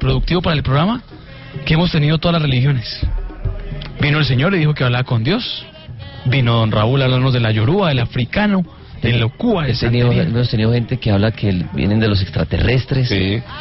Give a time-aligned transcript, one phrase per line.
[0.00, 1.02] Productivo para el programa
[1.64, 3.00] que hemos tenido todas las religiones.
[4.00, 5.64] Vino el Señor y dijo que hablaba con Dios.
[6.24, 8.64] Vino don Raúl a hablarnos de la yoruba, del africano,
[9.00, 10.30] del locúa, de Hemos tenido, santería.
[10.30, 13.08] hemos tenido gente que habla que vienen de los extraterrestres.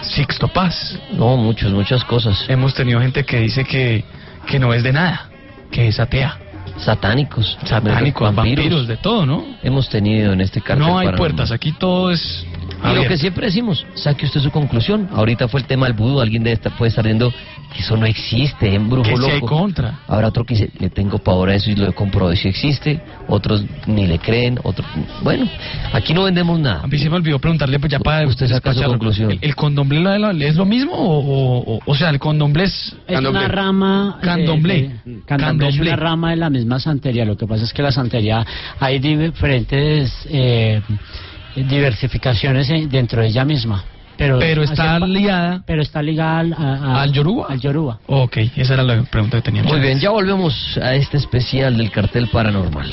[0.01, 0.97] Sixto Paz.
[1.13, 2.45] No, muchas, muchas cosas.
[2.49, 4.03] Hemos tenido gente que dice que,
[4.47, 5.29] que no es de nada,
[5.69, 6.35] que es atea.
[6.77, 7.57] Satánicos.
[7.65, 9.45] Satánicos, vampiros, de todo, ¿no?
[9.61, 11.17] Hemos tenido en este cartel No hay paranormal.
[11.17, 12.45] puertas, aquí todo es...
[12.83, 15.07] Y lo que siempre decimos, saque usted su conclusión.
[15.13, 17.31] Ahorita fue el tema del vudú, alguien de esta puede estar viendo
[17.71, 19.55] que eso no existe, en brujo Que sí hay loco.
[19.55, 19.99] contra.
[20.07, 22.99] Habrá otro que dice, le tengo pavor a eso y lo he comprobado si existe.
[23.27, 24.87] Otros ni le creen, otros...
[25.21, 25.47] Bueno,
[25.93, 26.81] aquí no vendemos nada.
[26.83, 29.29] A mí se me olvidó preguntarle, pues ya para Usted saca su conclusión.
[29.31, 30.93] ¿El, el condomblé la- la- es lo mismo?
[30.93, 32.95] O, o, o- o sea, el condomblé es...
[33.07, 34.17] Es una rama.
[34.21, 34.73] eh, Candomblé.
[34.73, 34.89] de-
[35.27, 35.81] candomblé es Candomblé.
[35.81, 37.25] una rama de la misma santería.
[37.25, 38.45] Lo que pasa es que la santería
[38.79, 40.81] hay diferentes eh,
[41.55, 43.83] diversificaciones en- dentro de ella misma.
[44.17, 47.47] Pero, Pero está ligada Pero está ligada al, a- al Yoruba.
[47.49, 47.99] Al Yoruba.
[48.05, 49.71] Ok, esa era la pregunta que teníamos.
[49.71, 52.91] Muy bien, ya volvemos a este especial del cartel paranormal.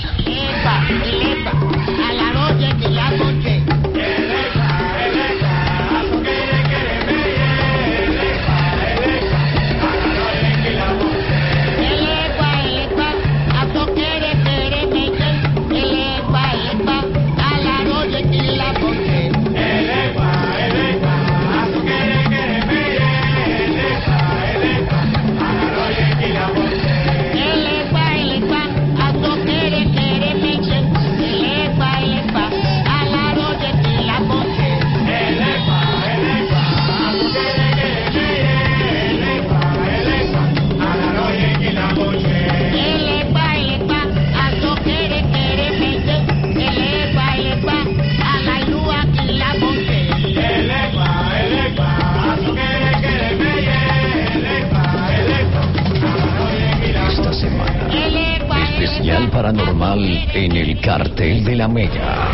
[59.39, 60.03] Paranormal
[60.35, 62.27] en el cartel de la Mega.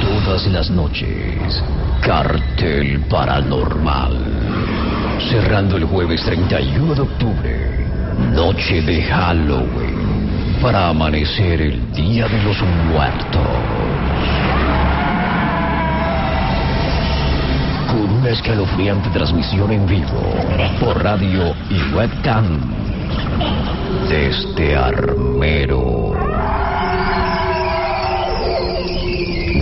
[0.00, 1.62] Todas las noches,
[2.02, 4.16] cartel paranormal.
[5.30, 7.86] Cerrando el jueves 31 de octubre,
[8.34, 13.46] noche de Halloween, para amanecer el Día de los Muertos.
[17.86, 20.34] Con una escalofriante transmisión en vivo
[20.80, 22.85] por radio y webcam
[24.08, 26.12] desde Armero.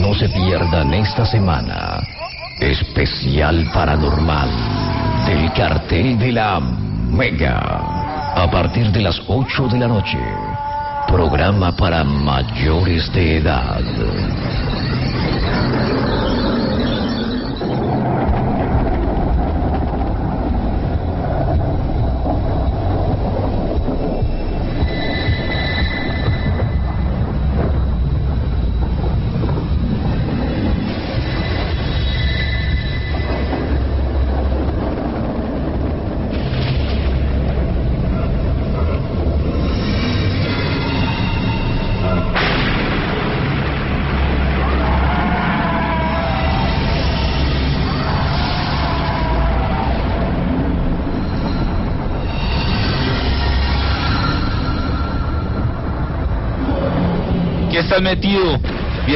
[0.01, 2.01] No se pierdan esta semana
[2.61, 4.49] especial paranormal
[5.27, 7.61] del cartel de la Mega
[8.37, 10.19] a partir de las 8 de la noche.
[11.07, 13.83] Programa para mayores de edad.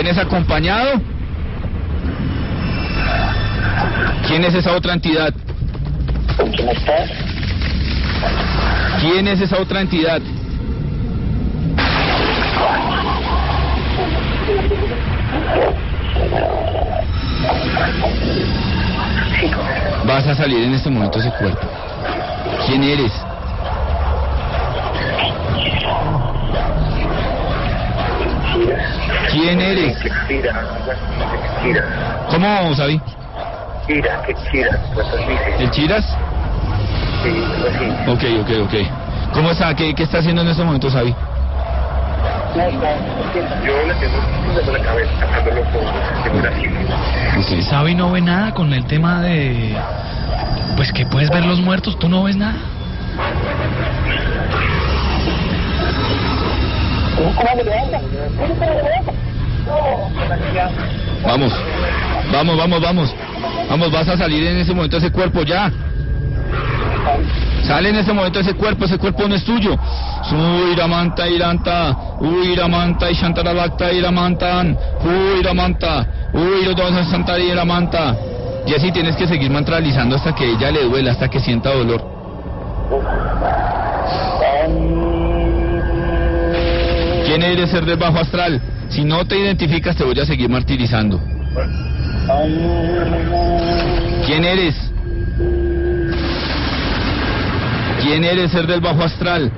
[0.09, 1.03] ¿Vienes acompañado?
[4.27, 5.35] ¿Quién es esa otra entidad?
[6.57, 7.11] ¿Quién estás?
[9.03, 10.23] ¿Quién es esa otra entidad?
[20.07, 21.67] Vas a salir en este momento ese cuerpo.
[22.67, 23.28] ¿Quién eres?
[29.39, 29.97] ¿Quién eres?
[32.29, 33.01] ¿Cómo, Sabi?
[33.87, 36.05] Kira, que pues así, ¿El Chiras?
[37.23, 38.11] sí, así.
[38.11, 38.75] Ok, ok, ok.
[39.33, 39.75] ¿Cómo está?
[39.75, 41.15] ¿Qué, qué está haciendo en este momento, Sabi?
[43.65, 43.95] Yo le
[44.61, 45.85] tengo la cabeza, sacándolo con
[46.25, 49.77] segura Sabi no ve nada con el tema de...
[50.77, 52.57] Pues que puedes ver los muertos, tú no ves nada.
[61.25, 61.53] Vamos,
[62.33, 63.15] vamos, vamos, vamos.
[63.69, 65.71] Vamos, vas a salir en ese momento ese cuerpo ya.
[67.65, 69.77] Sale en ese momento ese cuerpo, ese cuerpo no es tuyo.
[70.25, 78.17] Suiramanta iranta, uiramanta y shantarabakta iramantan, uiramanta, uirodonsa santa iramanta.
[78.67, 82.03] Y así tienes que seguir mantralizando hasta que ella le duela, hasta que sienta dolor.
[87.27, 88.61] ¿Quién eres ser del bajo astral?
[88.89, 91.21] Si no te identificas te voy a seguir martirizando.
[94.27, 94.75] ¿Quién eres?
[98.03, 99.53] ¿Quién eres ser del bajo astral?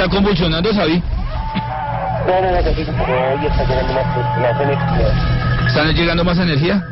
[0.00, 1.02] Está convulsionando, Sabi?
[2.26, 4.06] No, no, no, que sí, no, y está llegando más,
[4.40, 5.66] más energía.
[5.66, 6.82] ¿Están llegando más energía?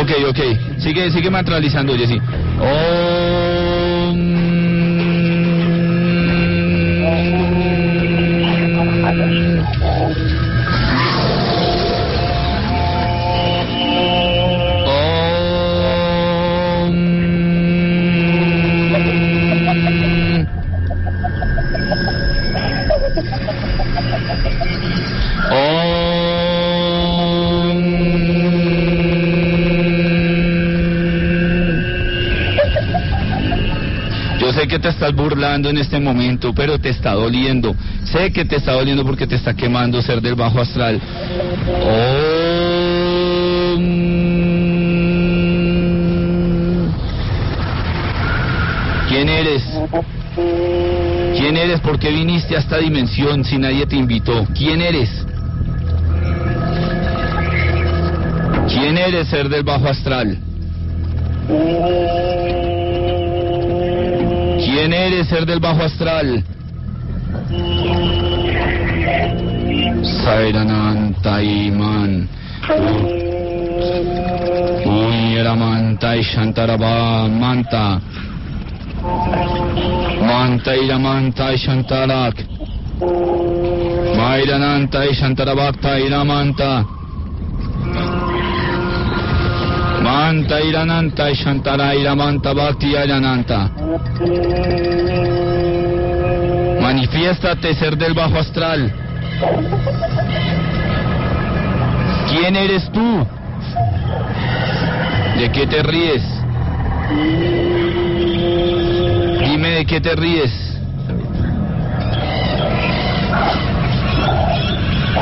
[0.00, 0.80] Ok, ok.
[0.80, 2.20] Sigue, sigue mantralizando, Jessy.
[34.62, 37.74] Sé que te estás burlando en este momento, pero te está doliendo.
[38.04, 41.00] Sé que te está doliendo porque te está quemando ser del bajo astral.
[49.08, 49.64] ¿Quién eres?
[51.36, 51.80] ¿Quién eres?
[51.80, 54.46] ¿Por qué viniste a esta dimensión si nadie te invitó?
[54.56, 55.26] ¿Quién eres?
[58.68, 60.38] ¿Quién eres ser del bajo astral?
[65.22, 66.42] ¿Quién eres ser del bajo astral?
[70.24, 72.28] Sairananta Iman.
[74.84, 78.00] Uyaramanta y Shantaraba Manta.
[80.26, 82.44] Manta Iramanta y Shantarak.
[84.16, 86.84] Mairananta y Shantarabakta Iramanta.
[90.02, 93.81] Manta Irananta y Shantara Iramanta Bhakti Irananta.
[96.80, 98.92] Manifiéstate ser del bajo astral.
[102.30, 103.26] ¿Quién eres tú?
[105.38, 106.22] ¿De qué te ríes?
[109.44, 110.52] Dime de qué te ríes.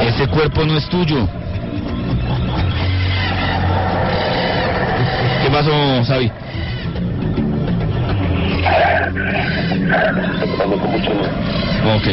[0.03, 1.27] Ese cuerpo no es tuyo.
[5.43, 6.31] ¿Qué pasó, Sabi?
[11.97, 12.07] Ok.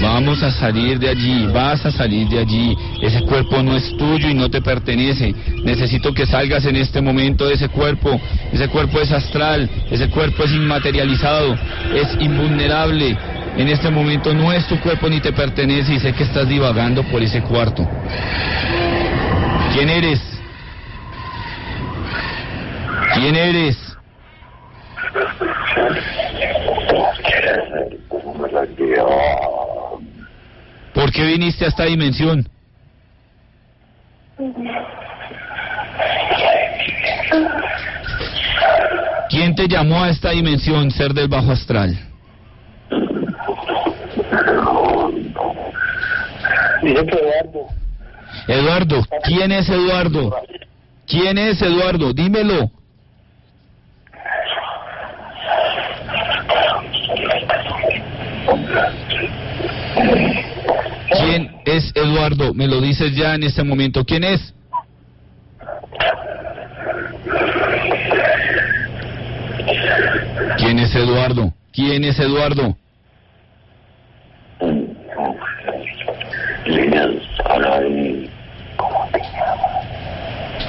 [0.00, 2.76] Vamos a salir de allí, vas a salir de allí.
[3.04, 5.34] Ese cuerpo no es tuyo y no te pertenece.
[5.62, 8.18] Necesito que salgas en este momento de ese cuerpo.
[8.50, 11.54] Ese cuerpo es astral, ese cuerpo es inmaterializado,
[11.94, 13.14] es invulnerable.
[13.58, 17.02] En este momento no es tu cuerpo ni te pertenece y sé que estás divagando
[17.02, 17.86] por ese cuarto.
[19.74, 20.20] ¿Quién eres?
[23.16, 23.76] ¿Quién eres?
[30.94, 32.48] ¿Por qué viniste a esta dimensión?
[39.28, 41.96] ¿Quién te llamó a esta dimensión, ser del bajo astral?
[46.82, 47.68] Eduardo.
[48.48, 50.34] Eduardo, ¿quién es Eduardo?
[51.06, 52.12] ¿Quién es Eduardo?
[52.12, 52.70] Dímelo.
[61.74, 62.54] ¿Quién es Eduardo?
[62.54, 64.04] Me lo dices ya en este momento.
[64.04, 64.54] ¿Quién es?
[70.56, 71.52] ¿Quién es Eduardo?
[71.72, 72.76] ¿Quién es Eduardo?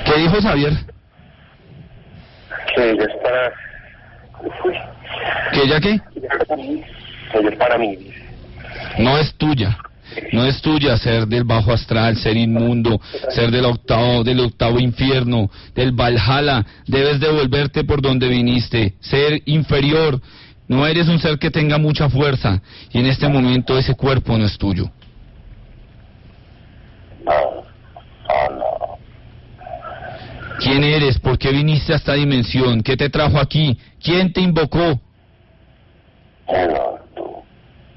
[0.05, 0.73] ¿Qué dijo Xavier?
[2.75, 3.53] Que ella es para.
[5.53, 6.01] ¿Que ella qué?
[7.31, 7.95] que ella es para mí.
[8.97, 9.77] No es tuya.
[10.31, 15.49] No es tuya ser del bajo astral, ser inmundo, ser del octavo, del octavo infierno,
[15.73, 16.65] del Valhalla.
[16.87, 20.21] Debes devolverte por donde viniste, ser inferior.
[20.67, 24.45] No eres un ser que tenga mucha fuerza y en este momento ese cuerpo no
[24.45, 24.89] es tuyo.
[30.59, 31.19] ¿Quién eres?
[31.19, 32.81] ¿Por qué viniste a esta dimensión?
[32.81, 33.77] ¿Qué te trajo aquí?
[34.01, 34.99] ¿Quién te invocó?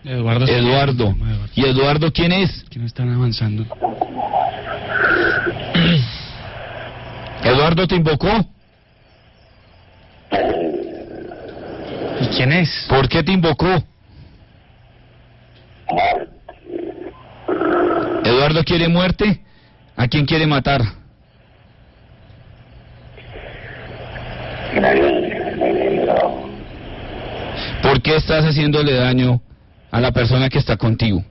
[0.08, 0.46] Eduardo.
[0.46, 1.14] Eduardo.
[1.54, 2.64] ¿Y Eduardo quién es?
[2.70, 3.64] Que no están avanzando.
[7.44, 8.30] ¿Eduardo te invocó?
[12.22, 12.86] ¿Y quién es?
[12.88, 13.84] ¿Por qué te invocó?
[18.24, 19.42] ¿Eduardo quiere muerte?
[19.94, 20.80] ¿A quién quiere matar?
[27.82, 29.42] ¿Por qué estás haciéndole daño
[29.90, 31.24] a la persona que está contigo?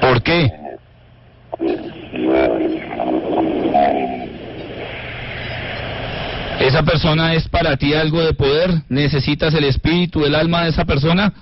[0.00, 0.50] ¿Por qué?
[6.60, 8.70] ¿Esa persona es para ti algo de poder?
[8.88, 11.32] ¿Necesitas el espíritu, el alma de esa persona?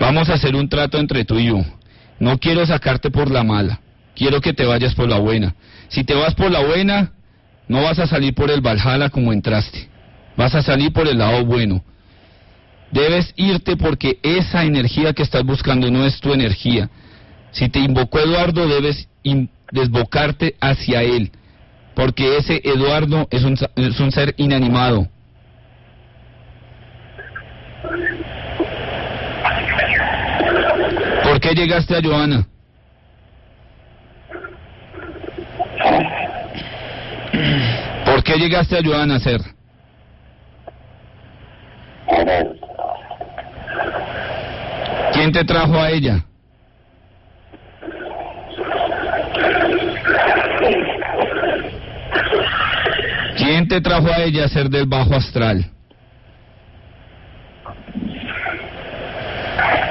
[0.00, 1.58] Vamos a hacer un trato entre tú y yo.
[2.18, 3.80] No quiero sacarte por la mala.
[4.18, 5.54] Quiero que te vayas por la buena.
[5.86, 7.12] Si te vas por la buena,
[7.68, 9.88] no vas a salir por el Valhalla como entraste.
[10.36, 11.84] Vas a salir por el lado bueno.
[12.90, 16.90] Debes irte porque esa energía que estás buscando no es tu energía.
[17.52, 19.08] Si te invocó Eduardo, debes
[19.70, 21.30] desbocarte hacia él.
[21.94, 25.06] Porque ese Eduardo es un, es un ser inanimado.
[31.22, 32.48] ¿Por qué llegaste a Joana?
[38.04, 39.40] ¿Por qué llegaste a Joana a ser?
[45.12, 46.24] ¿Quién te trajo a ella?
[53.36, 55.64] ¿Quién te trajo a ella a ser del bajo astral?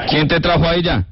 [0.10, 1.06] ¿Quién te trajo a ella?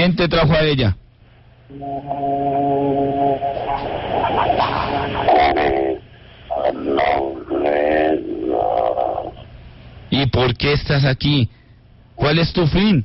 [0.00, 0.96] ¿Quién te trajo a ella?
[10.08, 11.50] ¿Y por qué estás aquí?
[12.14, 13.04] ¿Cuál es tu fin?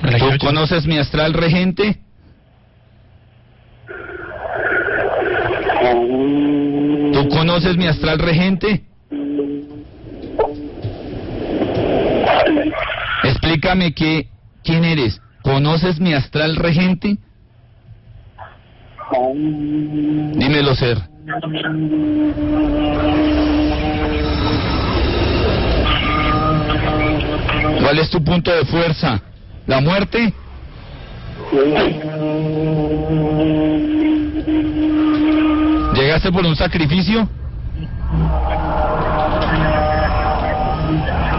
[0.00, 2.00] ¿Tú conoces mi astral regente?
[7.12, 8.88] ¿Tú conoces mi astral regente?
[13.68, 14.28] Explícame que,
[14.64, 15.20] quién eres.
[15.42, 17.18] ¿Conoces mi astral regente?
[20.32, 20.96] Dímelo, ser.
[27.82, 29.20] ¿Cuál es tu punto de fuerza?
[29.66, 30.32] ¿La muerte?
[35.94, 37.28] ¿Llegaste por un sacrificio?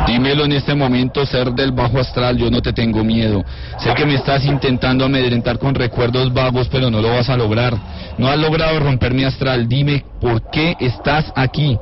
[0.10, 3.46] Dímelo en este momento, ser del bajo astral, yo no te tengo miedo.
[3.78, 7.78] Sé que me estás intentando amedrentar con recuerdos vagos, pero no lo vas a lograr.
[8.18, 9.68] No has logrado romper mi astral.
[9.70, 11.78] Dime, ¿por qué estás aquí?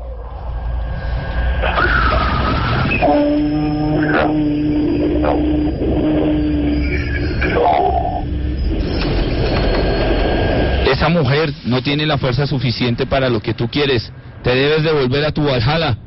[10.92, 14.12] Esa mujer no tiene la fuerza suficiente para lo que tú quieres.
[14.44, 15.98] Te debes devolver a tu Valhalla.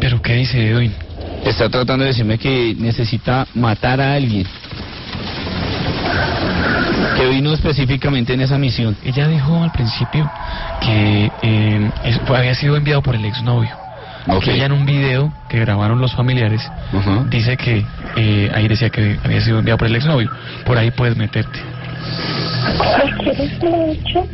[0.00, 0.92] ¿Pero qué dice Edwin?
[1.44, 4.46] Está tratando de decirme que necesita matar a alguien.
[7.16, 8.96] Que vino específicamente en esa misión.
[9.04, 10.30] Ella dijo al principio
[10.80, 11.90] que eh,
[12.28, 13.76] había sido enviado por el exnovio.
[14.26, 14.44] Ok.
[14.44, 16.62] Que ella en un video que grabaron los familiares
[17.28, 17.84] dice que
[18.16, 20.30] eh, ahí decía que había sido enviado por el exnovio.
[20.64, 21.60] Por ahí puedes meterte.
[23.18, 24.26] quieres mucho?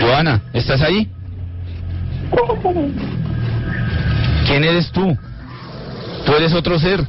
[0.00, 1.08] Joana, ¿estás ahí?
[4.46, 5.16] ¿Quién eres tú?
[6.24, 7.04] Tú eres otro ser.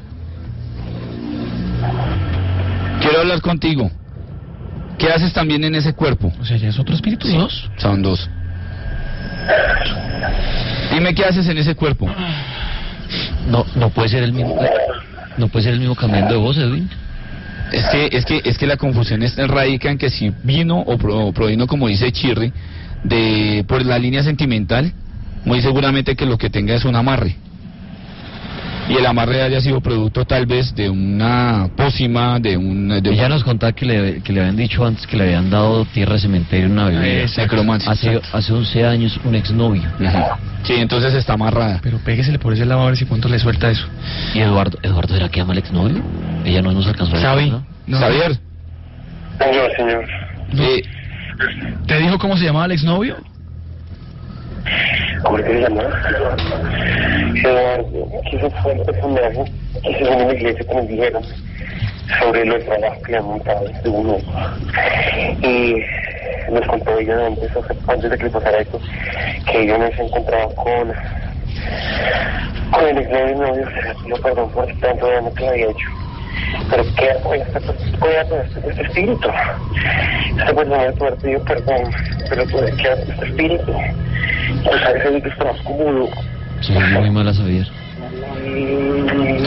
[3.01, 3.89] Quiero hablar contigo.
[4.97, 6.31] ¿Qué haces también en ese cuerpo?
[6.39, 7.69] O sea, ya es otro espíritu, dos.
[7.77, 8.29] Son dos.
[10.91, 12.07] Dime qué haces en ese cuerpo.
[13.47, 14.59] No, no puede ser el mismo.
[15.37, 16.89] No puede ser el mismo cambiando de voz, Edwin.
[17.71, 20.97] Es que, es que, es que la confusión está radica en que si vino o,
[20.97, 22.51] pro- o provino, como dice Chirri,
[23.03, 24.91] de por la línea sentimental,
[25.45, 27.35] muy seguramente que lo que tenga es un amarre.
[28.91, 32.89] Y el amarre haya sido producto tal vez de una pócima, de un...
[32.89, 36.15] De nos contaba que le, que le habían dicho antes que le habían dado tierra
[36.15, 37.21] de cementerio en una bebida.
[37.21, 37.55] Exacto.
[37.55, 38.37] Necromancia, Hace, exacto.
[38.37, 39.83] hace 11 años, un exnovio.
[40.63, 41.79] Sí, entonces está amarrada.
[41.81, 43.87] Pero péguesele por ese lado a ver si pronto le suelta eso.
[44.33, 46.01] ¿Y Eduardo, Eduardo era que ama al exnovio?
[46.43, 47.63] Ella no nos alcanzó a decir, Xavi.
[47.87, 47.97] ¿no?
[47.97, 48.39] Xavier,
[49.39, 50.05] Señor, señor.
[51.87, 53.17] ¿Te dijo cómo se llamaba el exnovio?
[55.23, 55.83] ¿Cómo es que se llama?
[57.43, 59.43] Eduardo, que eso fue el personaje
[59.83, 61.23] que según en la iglesia que nos dijeron
[62.19, 64.17] sobre los trabajos que han montado de uno.
[65.41, 65.75] Y
[66.51, 67.51] nos contó ella antes,
[67.87, 68.79] antes de que le pasara esto,
[69.49, 70.93] que ella no se encontraba con,
[72.71, 73.67] con el y novio,
[74.21, 75.87] perdón por tanto daño que le había hecho.
[76.69, 77.35] Pero este, queda con
[78.39, 79.29] este, este espíritu.
[80.37, 81.83] Esta persona puede haber pedido perdón,
[82.29, 83.73] pero puede quedar con este espíritu.
[84.63, 86.09] Pues a veces es más común.
[86.61, 87.67] Se volvió muy mala Xavier.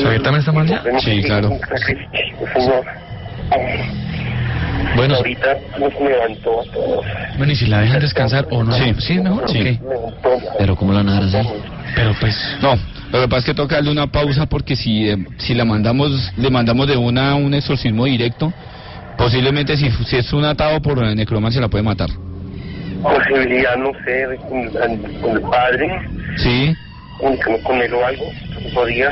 [0.03, 0.83] ¿Xavier también está mal ya?
[1.01, 1.51] Sí, claro.
[2.55, 2.85] Señor,
[4.97, 7.07] Bueno, ahorita nos levantó a todos.
[7.37, 8.73] Bueno, y si la dejan descansar o no.
[8.73, 8.95] Sí.
[8.99, 9.61] ¿Sí es mejor Sí.
[9.61, 9.81] o qué?
[9.83, 10.31] Levantó.
[10.59, 11.49] pero ¿cómo la van a dejar así?
[11.95, 12.57] Pero pues...
[12.61, 12.77] no,
[13.15, 16.33] lo que pasa es que toca darle una pausa porque si, eh, si la mandamos,
[16.37, 18.53] le mandamos de una un exorcismo directo,
[19.17, 22.11] posiblemente si, si es un atado por necromancia la puede matar.
[23.03, 24.69] Posibilidad, no sé, con,
[25.21, 25.89] con el padre,
[26.39, 26.75] Sí,
[27.21, 28.25] con, con él o algo.
[28.75, 29.11] Podría,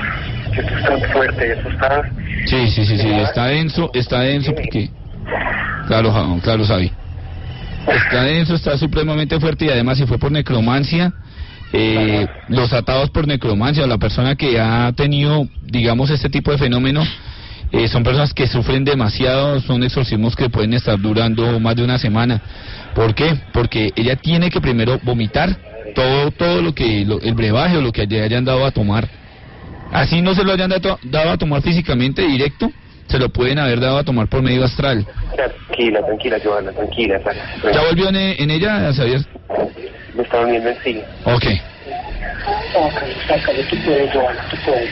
[0.57, 2.03] esto es tan fuerte, esto está.
[2.47, 4.91] sí, sí, sí, sí, está denso, está denso porque...
[5.87, 6.91] Claro, claro, Sabi.
[7.87, 11.13] Está denso, está supremamente fuerte y además si fue por necromancia,
[11.73, 16.59] eh, los atados por necromancia o la persona que ha tenido, digamos, este tipo de
[16.59, 17.03] fenómeno,
[17.73, 21.99] eh, son personas que sufren demasiado, son exorcismos que pueden estar durando más de una
[21.99, 22.41] semana.
[22.95, 23.35] ¿Por qué?
[23.53, 25.57] Porque ella tiene que primero vomitar
[25.95, 29.09] todo todo lo que lo- el brebaje o lo que le hayan dado a tomar.
[29.91, 32.71] Así no se lo hayan dado, dado a tomar físicamente directo,
[33.09, 35.07] se lo pueden haber dado a tomar por medio astral.
[35.35, 37.21] Tranquila, tranquila, Joana, tranquila.
[37.73, 39.21] ¿Ya volvió en, en ella, Xavier?
[40.15, 41.03] Me está doliendo en sí.
[41.25, 41.45] Ok.
[43.27, 44.91] Sácalo, tú puedes, Joana, tú puedes.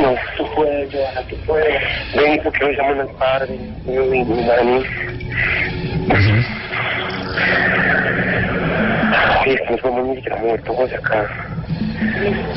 [0.00, 1.82] No, tú puedes, Joana, tú puedes.
[2.14, 3.58] Ven, ¿por qué me llaman al padre?
[3.84, 4.82] Mi, mi, Dani.
[9.44, 11.28] Sí, es que nos podemos ni siquiera mover todos acá.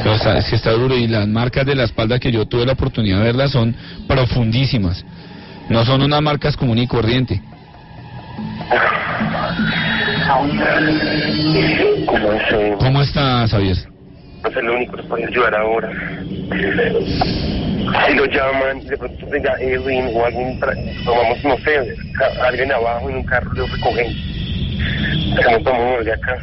[0.05, 2.65] O sea, es que está duro y las marcas de la espalda que yo tuve
[2.65, 3.75] la oportunidad de verlas son
[4.07, 5.03] profundísimas.
[5.69, 7.41] No son unas marcas común y corriente.
[12.07, 12.53] ¿Cómo es?
[12.53, 12.75] eh?
[12.79, 13.77] ¿Cómo está, Xavier?
[14.43, 15.89] No es lo único que puede ayudar ahora.
[18.07, 21.95] Si lo llaman, de pronto venga Edwin o alguien, para, tomamos, no sé,
[22.43, 24.07] alguien abajo en un carro lo recogen.
[25.51, 26.37] No tomamos de acá.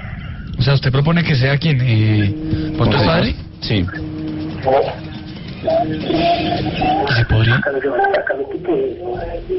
[0.58, 1.80] O sea, ¿usted propone que sea quien?
[1.80, 2.32] Eh,
[2.76, 3.34] ¿Pronto es padre?
[3.60, 3.84] Sí.
[5.62, 7.60] ¿Y se podría?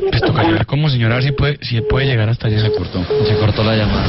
[0.10, 2.60] Pues tocaría ver cómo señora, a ver si puede, si puede llegar hasta allá.
[2.60, 3.04] Se cortó.
[3.26, 4.04] Se cortó la llamada.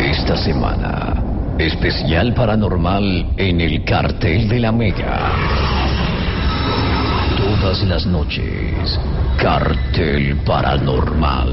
[0.00, 1.14] Esta semana,
[1.58, 5.32] especial paranormal en el cartel de la Mega.
[7.36, 9.00] Todas las noches,
[9.40, 11.48] cartel paranormal.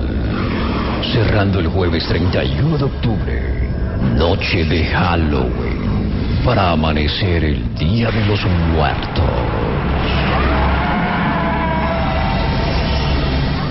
[1.14, 3.70] Cerrando el jueves 31 de octubre,
[4.18, 9.24] noche de Halloween, para amanecer el Día de los Muertos.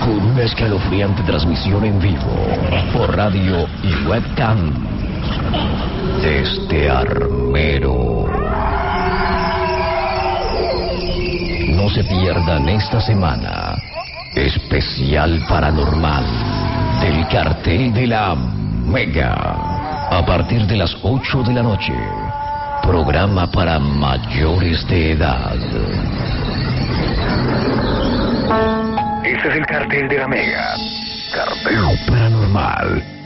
[0.03, 2.47] Con una escalofriante transmisión en vivo
[2.93, 4.73] por radio y webcam
[6.23, 8.25] desde Armero.
[11.75, 13.66] No se pierdan esta semana
[14.37, 16.23] especial paranormal
[17.01, 19.33] del cartel de la Mega
[20.11, 21.93] a partir de las 8 de la noche.
[22.83, 25.57] Programa para mayores de edad.
[29.23, 30.75] Este es el cartel de la Mega.
[31.33, 33.16] Cartel Paranormal.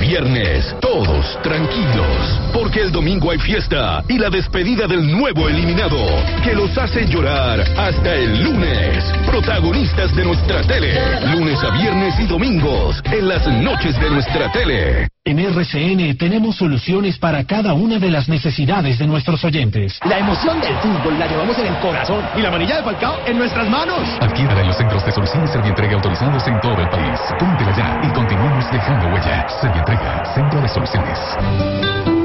[0.00, 2.40] Viernes, todos tranquilos.
[2.52, 5.98] Porque el domingo hay fiesta y la despedida del nuevo eliminado
[6.44, 9.04] que los hace llorar hasta el lunes.
[9.26, 10.92] Protagonistas de nuestra tele.
[11.32, 15.08] Lunes a viernes y domingos en las noches de nuestra tele.
[15.24, 19.98] En RCN tenemos soluciones para cada una de las necesidades de nuestros oyentes.
[20.04, 23.38] La emoción del fútbol la llevamos en el corazón y la manilla de Falcao en
[23.38, 24.06] nuestras manos.
[24.20, 27.18] Adquiérala en los centros de soluciones Servientrega autorizados en todo el país.
[27.38, 29.48] Cómpela ya y continuemos dejando huella.
[29.48, 32.17] Servientrega, Centro de Soluciones.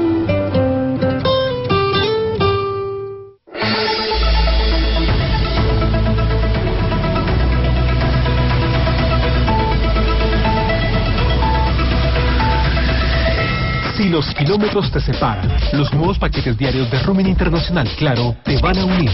[13.96, 18.76] Si los kilómetros te separan, los nuevos paquetes diarios de Roaming Internacional Claro te van
[18.78, 19.10] a unir.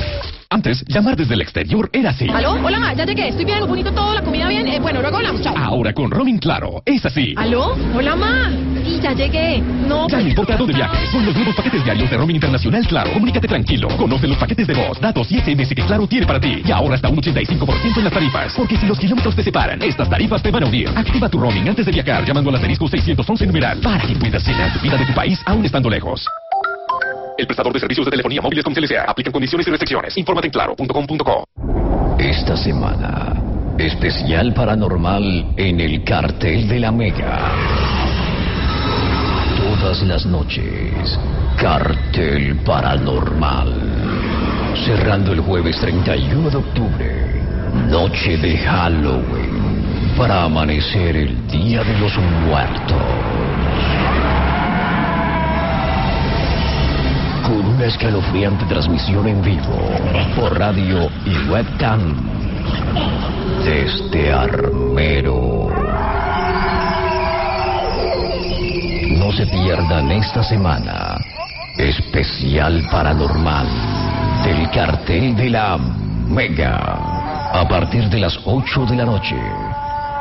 [0.52, 2.26] Antes, llamar desde el exterior era así.
[2.28, 2.54] ¿Aló?
[2.54, 3.28] Hola, ma, ya llegué.
[3.28, 4.66] Estoy bien, bonito todo, la comida bien.
[4.66, 5.56] Eh, bueno, luego hablamos, chao.
[5.56, 7.34] Ahora con Roaming Claro, es así.
[7.36, 7.76] ¿Aló?
[7.94, 8.50] Hola, ma.
[8.84, 9.62] Sí, ya llegué.
[9.86, 13.12] No, Ya no importa dónde viajes, son los nuevos paquetes diarios de Roaming Internacional Claro.
[13.12, 13.86] Comunícate tranquilo.
[13.96, 16.62] Conoce los paquetes de voz, datos y SMS que Claro tiene para ti.
[16.64, 18.52] Y ahora hasta un 85% en las tarifas.
[18.56, 20.88] Porque si los kilómetros te separan, estas tarifas te van a unir.
[20.96, 24.72] Activa tu roaming antes de viajar llamando al asterisco 611 numeral para que puedas llenar
[24.72, 26.26] tu vida de tu país aún estando lejos.
[27.40, 29.05] El prestador de servicios de telefonía móviles con CLCA.
[29.09, 30.14] Aplican condiciones y restricciones.
[30.18, 31.44] Infórmate en claro.com.co.
[32.18, 33.33] Esta semana,
[33.79, 37.38] especial paranormal en el cartel de la Mega.
[39.57, 41.18] Todas las noches,
[41.57, 43.72] cartel paranormal.
[44.85, 47.42] Cerrando el jueves 31 de octubre,
[47.88, 53.60] noche de Halloween, para amanecer el Día de los Muertos.
[57.50, 59.74] Con una escalofriante transmisión en vivo
[60.36, 62.14] por radio y webcam
[63.64, 65.68] desde Armero.
[69.18, 71.16] No se pierdan esta semana
[71.76, 73.66] especial paranormal
[74.44, 76.76] del cartel de la Mega
[77.52, 79.36] a partir de las 8 de la noche.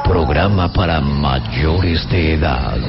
[0.03, 2.79] Programa para mayores de edad.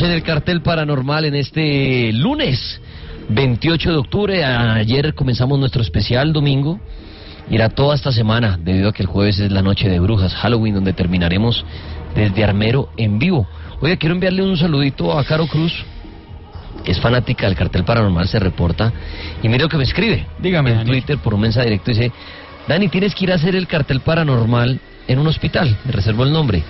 [0.00, 2.80] En el cartel paranormal en este lunes
[3.28, 4.44] 28 de octubre.
[4.44, 6.80] Ayer comenzamos nuestro especial domingo.
[7.50, 10.76] Irá toda esta semana, debido a que el jueves es la noche de brujas, Halloween,
[10.76, 11.66] donde terminaremos
[12.14, 13.46] desde Armero en vivo.
[13.82, 15.84] Oye, quiero enviarle un saludito a Caro Cruz,
[16.82, 18.90] que es fanática del cartel paranormal, se reporta
[19.42, 20.26] y mire lo que me escribe.
[20.38, 20.90] Dígame, En Dani.
[20.90, 22.10] Twitter por un mensaje directo dice,
[22.66, 26.32] Dani, tienes que ir a hacer el cartel paranormal en un hospital, me reservo el
[26.32, 26.62] nombre,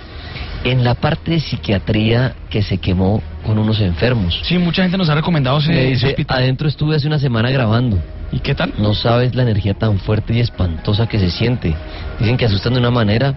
[0.63, 4.39] en la parte de psiquiatría que se quemó con unos enfermos.
[4.43, 6.37] Sí, mucha gente nos ha recomendado ese, Me dice, hospital.
[6.37, 7.97] adentro estuve hace una semana grabando.
[8.31, 8.73] ¿Y qué tal?
[8.77, 11.75] No sabes la energía tan fuerte y espantosa que se siente.
[12.19, 13.33] Dicen que asustan de una manera.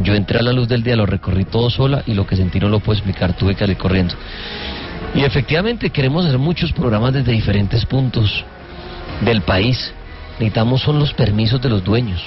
[0.00, 2.58] Yo entré a la luz del día, lo recorrí todo sola y lo que sentí
[2.58, 4.14] no lo puedo explicar, tuve que salir corriendo.
[5.14, 8.44] Y efectivamente queremos hacer muchos programas desde diferentes puntos
[9.20, 9.92] del país.
[10.40, 12.20] Necesitamos son los permisos de los dueños.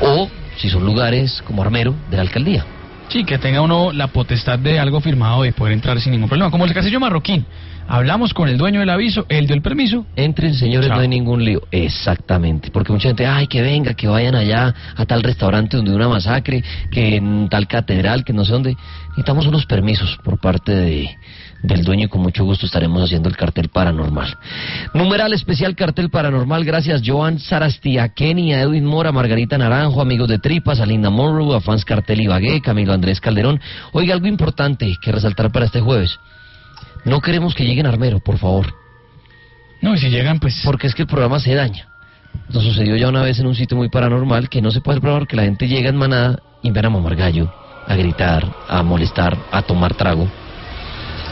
[0.00, 2.64] O, si son lugares como Armero, de la alcaldía.
[3.08, 6.50] Sí, que tenga uno la potestad de algo firmado y poder entrar sin ningún problema.
[6.50, 7.46] Como el castillo marroquín.
[7.88, 10.06] Hablamos con el dueño del aviso, él dio el permiso.
[10.16, 10.96] Entren, señores, Chao.
[10.96, 11.62] no hay ningún lío.
[11.70, 15.98] Exactamente, porque mucha gente, ay, que venga, que vayan allá a tal restaurante donde hubo
[15.98, 18.76] una masacre, que en tal catedral, que no sé dónde.
[19.10, 21.16] Necesitamos unos permisos por parte de,
[21.62, 24.36] del dueño y con mucho gusto estaremos haciendo el cartel paranormal.
[24.94, 30.80] Numeral especial cartel paranormal, gracias Joan Sarastiakeni, a Edwin Mora, Margarita Naranjo, amigos de Tripas,
[30.80, 33.60] a Linda Monroe, a Fans Cartel Ibagué, Camilo Andrés Calderón.
[33.92, 36.18] Oiga, algo importante que resaltar para este jueves.
[37.04, 38.74] No queremos que lleguen Armero, por favor.
[39.80, 40.60] No, y si llegan, pues...
[40.64, 41.88] Porque es que el programa se daña.
[42.48, 45.26] Nos sucedió ya una vez en un sitio muy paranormal que no se puede probar
[45.26, 47.52] que la gente llega en manada y ven a mamar gallo,
[47.86, 50.28] a gritar, a molestar, a tomar trago.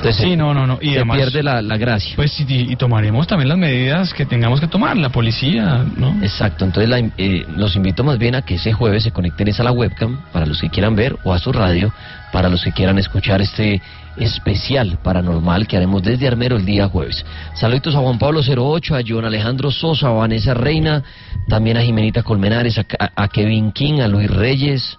[0.08, 0.78] Entonces Sí, no, no, no.
[0.80, 2.14] Y se además- pierde la, la gracia.
[2.16, 6.14] Pues y, y tomaremos también las medidas que tengamos que tomar, la policía, ¿no?
[6.22, 9.62] Exacto, entonces la- eh, los invito más bien a que ese jueves se conecten a
[9.62, 11.92] la webcam para los que quieran ver o a su radio
[12.32, 13.80] para los que quieran escuchar este
[14.16, 17.24] especial paranormal que haremos desde Armero el día jueves.
[17.54, 21.02] Saluditos a Juan Pablo 08, a John Alejandro Sosa, a Vanessa Reina,
[21.48, 24.98] también a Jimenita Colmenares, a, a Kevin King, a Luis Reyes,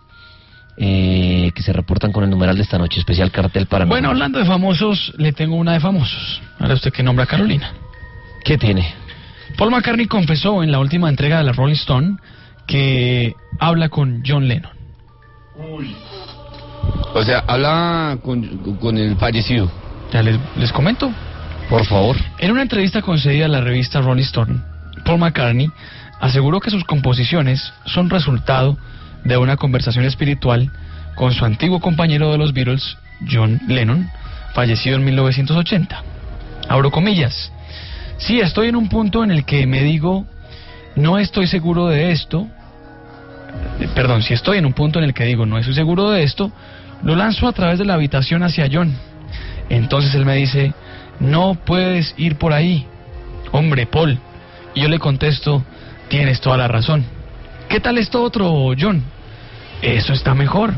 [0.77, 3.95] eh, que se reportan con el numeral de esta noche, especial cartel paranormal.
[3.95, 6.41] Bueno, hablando de famosos, le tengo una de famosos.
[6.59, 7.71] Ahora usted que nombra a Carolina.
[8.43, 8.93] ¿Qué tiene?
[9.57, 12.17] Paul McCartney confesó en la última entrega de la Rolling Stone
[12.67, 14.71] que habla con John Lennon.
[17.13, 19.71] O sea, habla con, con el fallecido.
[20.11, 21.11] Ya les, les comento.
[21.69, 22.17] Por favor.
[22.38, 24.59] En una entrevista concedida a la revista Rolling Stone,
[25.03, 25.71] Paul McCartney
[26.19, 28.77] aseguró que sus composiciones son resultado
[29.25, 30.71] de una conversación espiritual
[31.15, 32.97] con su antiguo compañero de los Beatles,
[33.29, 34.09] John Lennon,
[34.53, 36.03] fallecido en 1980.
[36.69, 37.51] Abro comillas.
[38.17, 40.25] Sí, estoy en un punto en el que me digo,
[40.95, 42.47] no estoy seguro de esto.
[43.79, 46.23] Eh, Perdón, si estoy en un punto en el que digo, no estoy seguro de
[46.23, 46.51] esto,
[47.03, 48.93] lo lanzo a través de la habitación hacia John.
[49.69, 50.73] Entonces él me dice,
[51.19, 52.85] no puedes ir por ahí.
[53.51, 54.19] Hombre, Paul.
[54.73, 55.63] Y yo le contesto,
[56.09, 57.05] tienes toda la razón.
[57.69, 59.03] ¿Qué tal esto otro, John?
[59.81, 60.73] Eso está mejor.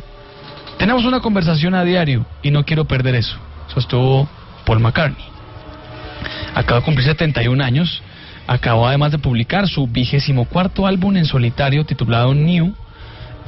[0.77, 4.29] Tenemos una conversación a diario y no quiero perder eso, sostuvo
[4.65, 5.25] Paul McCartney.
[6.53, 8.01] Acaba de cumplir 71 años.
[8.47, 12.73] Acabó además de publicar su vigésimo cuarto álbum en solitario titulado New.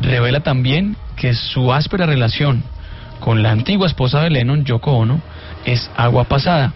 [0.01, 2.63] Revela también que su áspera relación
[3.19, 5.21] con la antigua esposa de Lennon, Yoko Ono,
[5.65, 6.73] es agua pasada.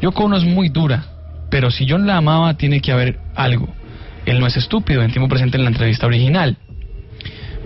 [0.00, 1.04] Yoko Ono es muy dura,
[1.50, 3.68] pero si John la amaba tiene que haber algo.
[4.26, 6.56] Él no es estúpido, en tiempo presente en la entrevista original.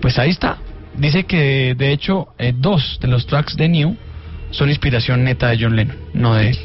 [0.01, 0.59] Pues ahí está.
[0.97, 3.97] Dice que de hecho eh, dos de los tracks de New
[4.51, 6.59] son inspiración neta de John Lennon, no de él.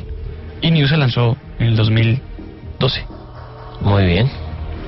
[0.62, 3.06] Y New se lanzó en el 2012.
[3.82, 4.30] Muy bien.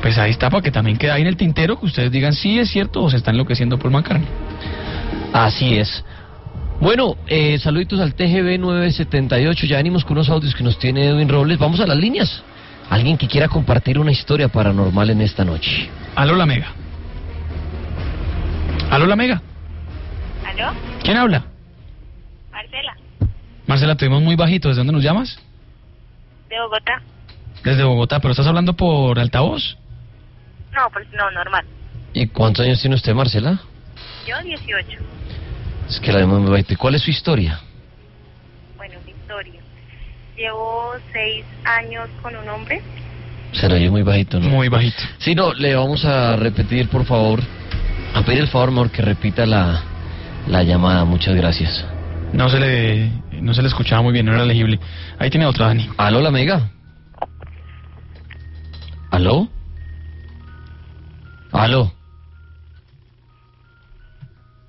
[0.01, 2.59] Pues ahí está para que también quede ahí en el tintero que ustedes digan si
[2.59, 4.27] es cierto o se está enloqueciendo por McCartney.
[5.33, 6.03] Así es.
[6.79, 9.65] Bueno, eh, saluditos al TGB 978.
[9.65, 11.57] Ya venimos con unos audios que nos tiene Edwin Robles.
[11.57, 12.43] Vamos a las líneas.
[12.89, 15.89] Alguien que quiera compartir una historia paranormal en esta noche.
[16.15, 16.74] Aló la Mega.
[18.95, 19.41] Aló la Mega.
[20.45, 20.71] ¿Aló?
[21.03, 21.43] ¿Quién habla?
[22.49, 22.95] Marcela,
[23.67, 24.69] Marcela, te vimos muy bajito.
[24.69, 25.37] ¿Desde dónde nos llamas?
[26.47, 27.01] de Bogotá.
[27.61, 29.77] Desde Bogotá, pero estás hablando por altavoz.
[30.71, 31.65] No, pues no, normal.
[32.13, 33.59] ¿Y cuántos años tiene usted, Marcela?
[34.25, 34.87] Yo 18.
[35.89, 36.71] Es que la vemos muy bajito.
[36.71, 37.59] ¿Y cuál es su historia?
[38.77, 39.59] Bueno, mi historia.
[40.37, 42.81] Llevo seis años con un hombre.
[43.51, 44.47] Se lo oye muy bajito, ¿no?
[44.47, 45.03] Muy bajito.
[45.17, 47.41] Sí, no, le vamos a repetir, por favor.
[48.15, 49.81] A pedir el favor, amor, que repita la,
[50.47, 51.03] la llamada.
[51.03, 51.85] Muchas gracias.
[52.31, 54.79] No se le no se le escuchaba muy bien, no era legible.
[55.19, 55.89] Ahí tiene otra, Dani.
[55.97, 56.71] ¿Aló, la Mega?
[59.11, 59.49] ¿Aló?
[61.51, 61.93] ¿Aló?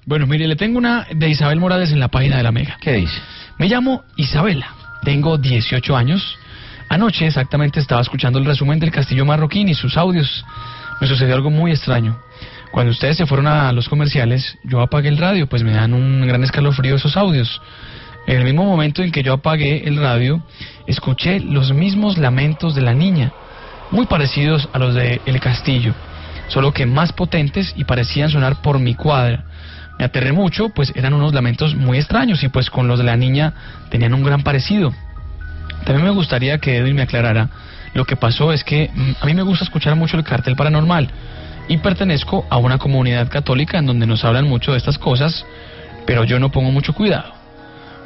[0.07, 2.77] Bueno, mire, le tengo una de Isabel Morales en la página de la Mega.
[2.81, 3.21] ¿Qué dice?
[3.59, 6.37] Me llamo Isabela, tengo 18 años.
[6.89, 10.45] Anoche exactamente estaba escuchando el resumen del Castillo Marroquín y sus audios.
[11.01, 12.19] Me sucedió algo muy extraño.
[12.77, 16.27] Cuando ustedes se fueron a los comerciales, yo apagué el radio, pues me dan un
[16.27, 17.63] gran escalofrío esos audios.
[18.27, 20.43] En el mismo momento en que yo apagué el radio,
[20.87, 23.33] escuché los mismos lamentos de la niña,
[23.91, 25.95] muy parecidos a los de El Castillo,
[26.49, 29.47] solo que más potentes y parecían sonar por mi cuadra.
[29.99, 33.17] Me aterré mucho, pues eran unos lamentos muy extraños y pues con los de la
[33.17, 33.55] niña
[33.89, 34.93] tenían un gran parecido.
[35.87, 37.49] También me gustaría que Edwin me aclarara.
[37.95, 41.11] Lo que pasó es que mm, a mí me gusta escuchar mucho el cartel paranormal
[41.69, 45.45] y pertenezco a una comunidad católica en donde nos hablan mucho de estas cosas,
[46.07, 47.33] pero yo no pongo mucho cuidado.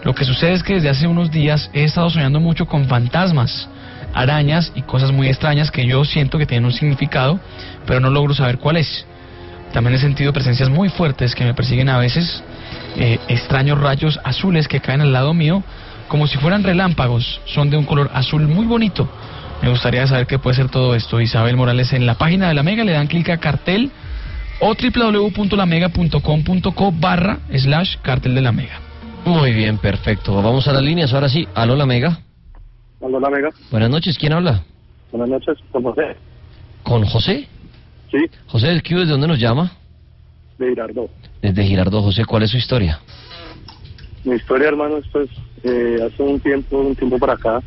[0.05, 3.69] Lo que sucede es que desde hace unos días he estado soñando mucho con fantasmas,
[4.15, 7.39] arañas y cosas muy extrañas que yo siento que tienen un significado,
[7.87, 9.07] pero no logro saber cuál es.
[9.73, 12.43] También he sentido presencias muy fuertes que me persiguen a veces,
[12.97, 15.63] eh, extraños rayos azules que caen al lado mío,
[16.09, 19.09] como si fueran relámpagos, son de un color azul muy bonito.
[19.63, 21.21] Me gustaría saber qué puede ser todo esto.
[21.21, 23.91] Isabel Morales en la página de la Mega le dan clic a cartel
[24.61, 28.81] o www.lamega.com.co barra slash cartel de la Mega.
[29.25, 30.43] Muy bien, perfecto.
[30.43, 31.47] Vamos a las líneas, ahora sí.
[31.55, 32.19] Aló, la Mega.
[33.03, 33.51] Aló, la Mega.
[33.71, 34.63] Buenas noches, ¿quién habla?
[35.13, 36.17] Buenas noches, con José.
[36.83, 37.47] ¿Con José?
[38.11, 39.73] Sí, José del Q, ¿desde dónde nos llama?
[40.61, 41.11] de Girardot.
[41.43, 43.01] Desde Girardot, José, ¿cuál es su historia?
[44.25, 45.31] Mi historia, hermano, esto es
[45.65, 47.61] eh, hace un tiempo, un tiempo para acá,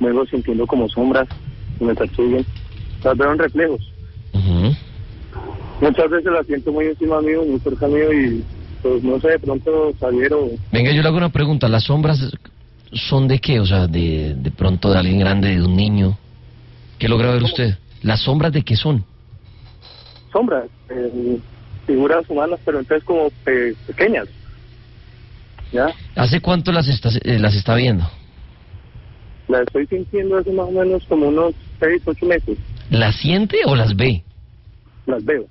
[0.00, 1.28] vengo sintiendo como sombras
[1.78, 2.46] que me persiguen.
[3.02, 3.80] Las veo en reflejos.
[5.80, 8.44] Muchas veces las siento muy encima mío, muy cerca mío y
[8.82, 10.50] pues no sé, de pronto salir o...
[10.72, 11.68] Venga, yo le hago una pregunta.
[11.68, 12.18] ¿Las sombras
[12.92, 13.60] son de qué?
[13.60, 16.16] O sea, de, de pronto de alguien grande, de un niño.
[16.98, 17.74] ¿Qué logra ver usted?
[18.02, 19.04] ¿Las sombras de qué son?
[20.32, 21.38] sombras, eh,
[21.86, 24.26] figuras humanas, pero entonces como pe- pequeñas.
[25.72, 25.86] ¿Ya?
[26.14, 28.04] ¿Hace cuánto las está, eh, las está viendo?
[29.48, 32.58] Las estoy sintiendo hace más o menos como unos seis, ocho meses.
[32.90, 34.22] ¿Las siente o las ve?
[35.06, 35.46] Las veo.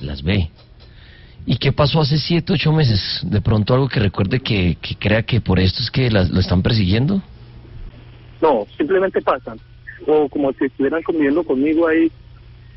[0.00, 0.50] Las ve.
[1.46, 3.20] ¿Y qué pasó hace siete, ocho meses?
[3.22, 6.40] ¿De pronto algo que recuerde que, que crea que por esto es que las, lo
[6.40, 7.22] están persiguiendo?
[8.40, 9.58] No, simplemente pasan.
[10.06, 12.10] O como si estuvieran conviviendo conmigo ahí.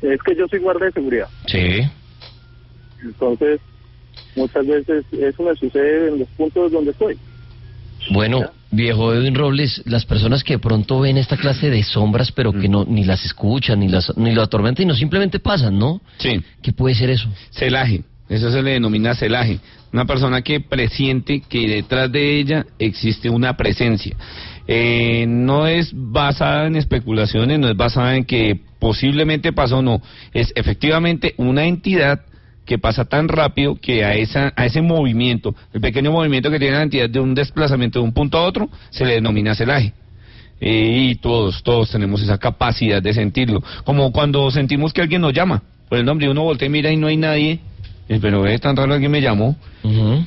[0.02, 1.28] Es que yo soy guardia de seguridad.
[1.46, 1.80] Sí.
[3.02, 3.60] Entonces,
[4.36, 7.18] muchas veces eso me sucede en los puntos donde estoy.
[8.10, 12.52] Bueno, viejo Edwin Robles, las personas que de pronto ven esta clase de sombras, pero
[12.52, 16.00] que no ni las escuchan, ni las ni lo atormentan, y no simplemente pasan, ¿no?
[16.18, 16.40] Sí.
[16.62, 17.28] ¿Qué puede ser eso?
[17.50, 19.58] Celaje, eso se le denomina celaje.
[19.92, 24.14] Una persona que presiente que detrás de ella existe una presencia.
[24.66, 30.02] Eh, no es basada en especulaciones, no es basada en que posiblemente pasó o no.
[30.34, 32.20] Es efectivamente una entidad
[32.68, 36.76] que pasa tan rápido que a esa a ese movimiento, el pequeño movimiento que tiene
[36.76, 39.94] la entidad de un desplazamiento de un punto a otro, se le denomina celaje.
[40.60, 43.62] Eh, y todos, todos tenemos esa capacidad de sentirlo.
[43.84, 46.98] Como cuando sentimos que alguien nos llama por el nombre uno voltea y mira y
[46.98, 47.60] no hay nadie.
[48.08, 49.56] Eh, Pero es tan raro alguien me llamó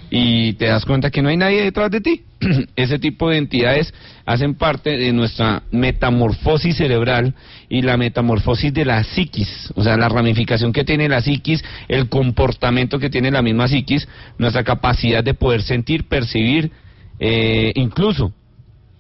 [0.10, 2.22] y te das cuenta que no hay nadie detrás de ti.
[2.76, 3.94] Ese tipo de entidades
[4.26, 7.34] hacen parte de nuestra metamorfosis cerebral
[7.70, 12.10] y la metamorfosis de la psiquis, o sea, la ramificación que tiene la psiquis, el
[12.10, 16.72] comportamiento que tiene la misma psiquis, nuestra capacidad de poder sentir, percibir,
[17.20, 18.32] eh, incluso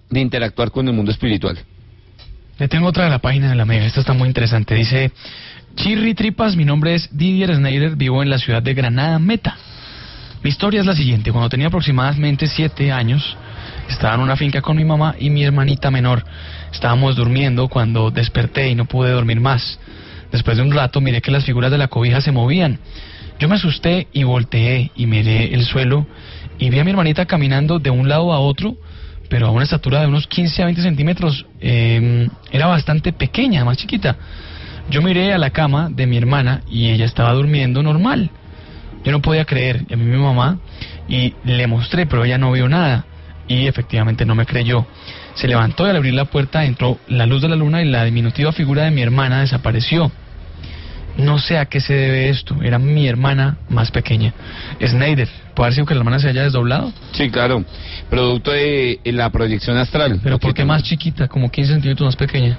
[0.09, 1.57] de interactuar con el mundo espiritual.
[2.57, 4.75] Le tengo otra de la página de la Mega, esta está muy interesante.
[4.75, 5.11] Dice,
[5.75, 9.57] Chirri Tripas, mi nombre es Didier Snyder, vivo en la ciudad de Granada, Meta.
[10.43, 13.37] Mi historia es la siguiente, cuando tenía aproximadamente siete años,
[13.89, 16.23] estaba en una finca con mi mamá y mi hermanita menor.
[16.71, 19.79] Estábamos durmiendo cuando desperté y no pude dormir más.
[20.31, 22.79] Después de un rato miré que las figuras de la cobija se movían.
[23.39, 26.07] Yo me asusté y volteé y miré el suelo
[26.57, 28.77] y vi a mi hermanita caminando de un lado a otro,
[29.31, 31.45] pero a una estatura de unos 15 a 20 centímetros.
[31.61, 34.17] Eh, era bastante pequeña, más chiquita.
[34.89, 38.29] Yo miré a la cama de mi hermana y ella estaba durmiendo normal.
[39.05, 40.59] Yo no podía creer, y a mí mi mamá,
[41.07, 43.05] y le mostré, pero ella no vio nada.
[43.47, 44.85] Y efectivamente no me creyó.
[45.35, 48.03] Se levantó y al abrir la puerta entró la luz de la luna y la
[48.03, 50.11] diminutiva figura de mi hermana desapareció.
[51.21, 54.33] No sé a qué se debe esto, era mi hermana más pequeña.
[54.83, 56.91] Snyder, ¿puede haber sido que la hermana se haya desdoblado?
[57.11, 57.63] Sí, claro,
[58.09, 60.19] producto de eh, la proyección astral.
[60.23, 62.57] Pero ¿por qué más chiquita, como 15 centímetros más pequeña?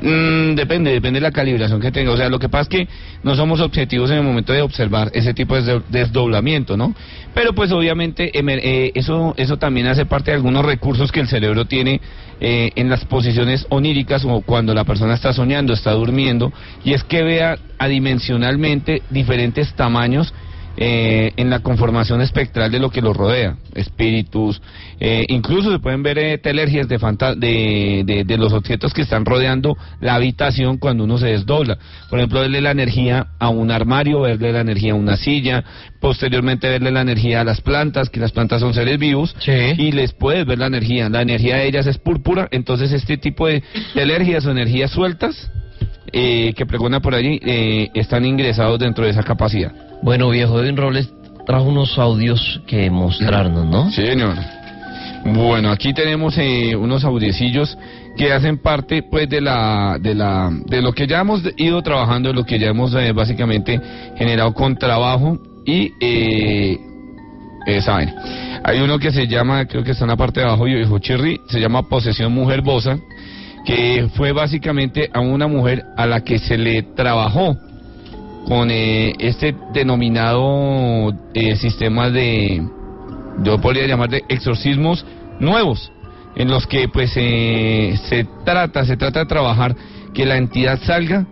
[0.00, 2.12] Mm, depende, depende de la calibración que tenga.
[2.12, 2.88] O sea, lo que pasa es que
[3.22, 6.94] no somos objetivos en el momento de observar ese tipo de desdo- desdoblamiento, ¿no?
[7.34, 11.66] Pero pues obviamente eh, eso, eso también hace parte de algunos recursos que el cerebro
[11.66, 12.00] tiene
[12.40, 16.52] eh, en las posiciones oníricas o cuando la persona está soñando, está durmiendo,
[16.84, 20.32] y es que vea adimensionalmente diferentes tamaños
[20.76, 24.60] eh, en la conformación espectral de lo que los rodea, espíritus,
[25.00, 29.02] eh, incluso se pueden ver eh, telergias de, fanta- de, de, de los objetos que
[29.02, 31.78] están rodeando la habitación cuando uno se desdobla.
[32.08, 35.64] Por ejemplo, verle la energía a un armario, verle la energía a una silla,
[36.00, 39.34] posteriormente verle la energía a las plantas, que las plantas son seres vivos,
[39.78, 41.08] y les puedes ver la energía.
[41.08, 43.62] La energía de ellas es púrpura, entonces este tipo de,
[43.94, 45.50] alergias o energías sueltas
[46.12, 49.72] eh, que pregona por allí eh, están ingresados dentro de esa capacidad.
[50.02, 51.12] Bueno, viejo Edwin Robles
[51.46, 53.90] trajo unos audios que mostrarnos, ¿no?
[53.90, 54.36] Sí, señor.
[55.24, 57.78] Bueno, aquí tenemos eh, unos audiecillos
[58.16, 62.30] que hacen parte, pues, de la, de la, de lo que ya hemos ido trabajando,
[62.30, 63.80] de lo que ya hemos eh, básicamente
[64.16, 66.78] generado con trabajo y eh,
[67.80, 68.12] saben.
[68.64, 70.98] Hay uno que se llama, creo que está en la parte de abajo y dijo
[70.98, 72.98] Chirri, se llama posesión mujer bosa,
[73.64, 77.56] que fue básicamente a una mujer a la que se le trabajó
[78.46, 82.62] con eh, este denominado eh, sistema de,
[83.42, 85.04] yo podría llamar de exorcismos
[85.38, 85.92] nuevos,
[86.34, 89.76] en los que pues eh, se trata, se trata de trabajar
[90.14, 91.26] que la entidad salga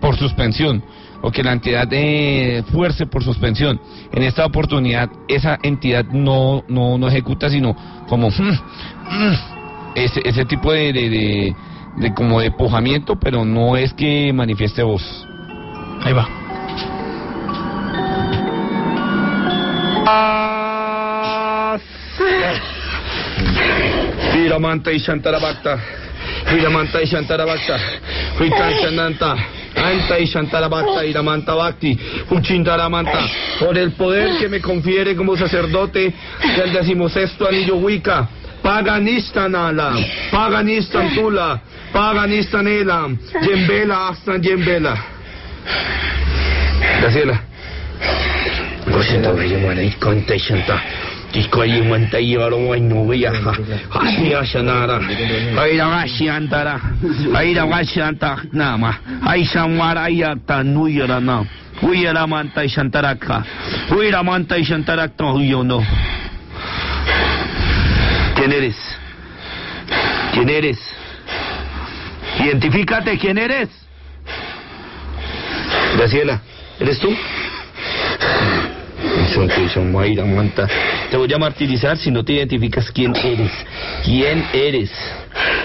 [0.00, 0.82] por suspensión
[1.22, 3.80] o que la entidad eh, fuerce por suspensión.
[4.12, 7.76] En esta oportunidad esa entidad no, no, no ejecuta, sino
[8.08, 8.28] como
[9.94, 11.54] ese, ese tipo de, de,
[11.96, 12.52] de, como de
[13.20, 15.26] pero no es que manifieste voz.
[16.04, 16.37] Ahí va.
[24.34, 25.78] Viramanta y Shantarabhakta.
[26.52, 27.76] Viramanta y Shantarabhakta.
[28.40, 29.36] Vikantananta.
[29.76, 31.98] Anta y Shantarabhakta y Ramanta Bhakti.
[32.30, 33.20] Uchintaramanta.
[33.60, 36.12] Por el poder que me confiere como sacerdote
[36.56, 38.28] del decimosexto anillo Wicca.
[38.62, 39.92] Paganistan ala,
[40.32, 44.96] paganistan tula, paganistan elam, yembela hasta yembela.
[47.00, 47.40] Graciela.
[65.34, 65.84] Uyono.
[68.34, 68.76] ¿Quién eres?
[70.32, 70.78] ¿Quién eres?
[72.40, 73.68] Identifícate, ¿quién eres?
[75.96, 76.40] Graciela,
[76.80, 77.14] ¿eres tú?
[81.10, 83.52] Te voy a martirizar si no te identificas quién eres.
[84.04, 84.90] ¿Quién eres?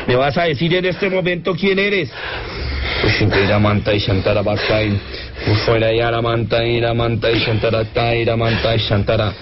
[0.07, 2.11] ¿Me vas a decir en este momento quién eres?
[3.01, 4.99] Pues Manta y Shantara Baktain.
[5.65, 7.83] Fuera Yara Manta, Ira Manta y Shantara
[8.15, 9.33] Ira Manta y Shantara.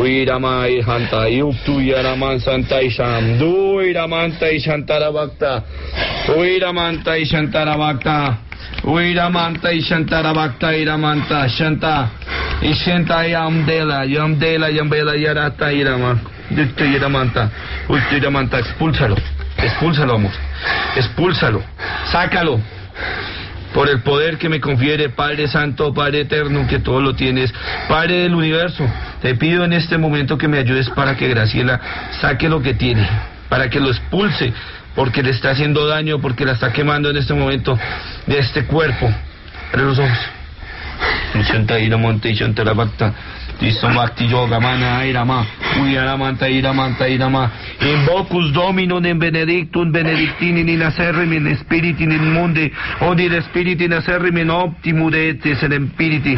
[0.00, 3.38] Uira Mai Hanta Yuktu Yara Man Santa y Sham.
[3.38, 5.62] Du Ira Manta y Shantara Bakta.
[6.36, 8.38] Uira Manta y Shantara Bakta.
[8.84, 12.10] Uira Manta y Shantara Bakta Ira Manta Shanta.
[12.62, 16.18] Y Shanta Yamdela, Yamdela, Yambela Yarata Irama.
[16.50, 17.50] Yuktu Yara Manta.
[17.88, 19.16] Uktu Yara Manta, expúlsalo.
[19.58, 20.32] Expúlsalo, amor.
[20.96, 21.62] Expúlsalo.
[22.10, 22.58] Sácalo
[23.72, 27.52] por el poder que me confiere Padre Santo, Padre Eterno, que todo lo tienes,
[27.88, 28.86] Padre del universo,
[29.20, 31.80] te pido en este momento que me ayudes para que Graciela
[32.20, 33.06] saque lo que tiene,
[33.48, 34.52] para que lo expulse,
[34.94, 37.78] porque le está haciendo daño, porque la está quemando en este momento
[38.26, 39.12] de este cuerpo.
[39.72, 40.18] Abre los ojos.
[43.62, 45.46] Disomacti yoga mana irama.
[45.80, 47.48] Uyara manta ira manta irama.
[47.80, 52.72] Invocus dominum in benedictum benedictini in acerrim in spiritin in mundi.
[52.98, 56.36] Odid spiritin acerrim in optimu deetis in spiriti.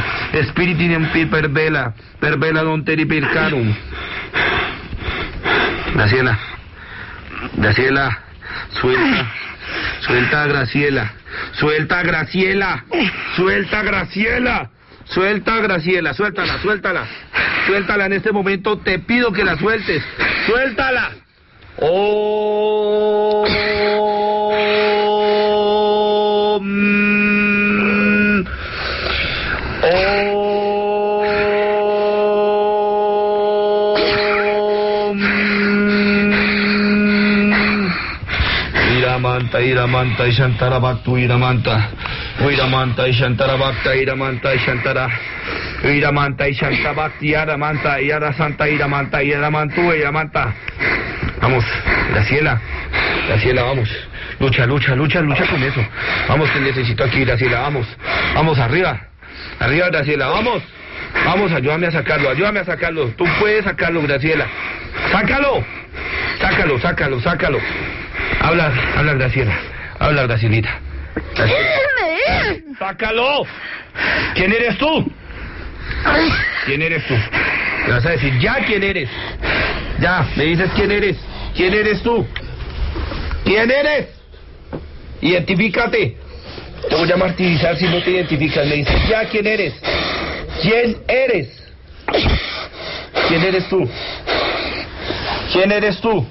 [0.51, 1.95] Spiritin in per bella.
[2.19, 3.75] Per bella non teri per carum.
[5.95, 6.39] Graciela.
[7.55, 8.19] Graciela.
[8.69, 9.27] Suelta.
[10.01, 11.11] Suelta Graciela.
[11.53, 12.85] Suelta Graciela.
[13.35, 14.69] Suelta Graciela.
[15.07, 16.15] Suelta Graciela.
[16.15, 17.07] Suéltala, suéltala.
[17.67, 18.79] Suéltala en este momento.
[18.79, 20.03] Te pido que la sueltes.
[20.47, 21.13] Suéltala.
[21.79, 23.47] Oh.
[26.61, 28.45] mm,
[29.83, 30.45] oh.
[38.99, 41.94] Iramanta, Iramanta, y Shantara Bhaktu, Iramanta.
[42.51, 45.09] Iramanta, y Shantara Bhakta, Iramanta, y Shantara.
[45.85, 50.55] Iramanta, y Shantara Bhakti, Iramanta, y Ara Santa, Iramanta, Iramantu, Iramanta.
[51.41, 51.65] Vamos,
[52.11, 52.61] Graciela.
[53.29, 53.89] Graciela, vamos.
[54.41, 55.85] Lucha, lucha, lucha, lucha con eso.
[56.29, 57.87] Vamos, te necesito aquí, Graciela, vamos.
[58.35, 58.99] Vamos, arriba.
[59.61, 60.63] Arriba, Graciela, vamos.
[61.25, 63.09] Vamos, ayúdame a sacarlo, ayúdame a sacarlo.
[63.17, 64.47] Tú puedes sacarlo, Graciela.
[65.13, 65.65] ¡Sácalo!
[66.41, 67.59] Sácalo, sácalo, sácalo.
[68.41, 69.55] Habla, habla, Graciela.
[69.99, 70.71] Habla, Gracielita.
[71.35, 71.94] Graciela.
[72.79, 73.47] ¡Sácalo!
[74.35, 75.13] ¿Quién eres tú?
[76.67, 77.15] ¿Quién eres tú?
[77.87, 79.09] Me vas a decir ya quién eres.
[80.01, 81.17] Ya, me dices quién eres.
[81.55, 82.27] ¿Quién eres tú?
[83.45, 84.09] ¿Quién eres?
[85.21, 86.17] Identifícate.
[86.89, 88.67] Te voy a martirizar si no te identificas.
[88.67, 89.75] Me dices ya quién eres.
[90.63, 91.63] ¿Quién eres?
[93.29, 93.89] ¿Quién eres tú?
[95.53, 96.27] ¿Quién eres tú?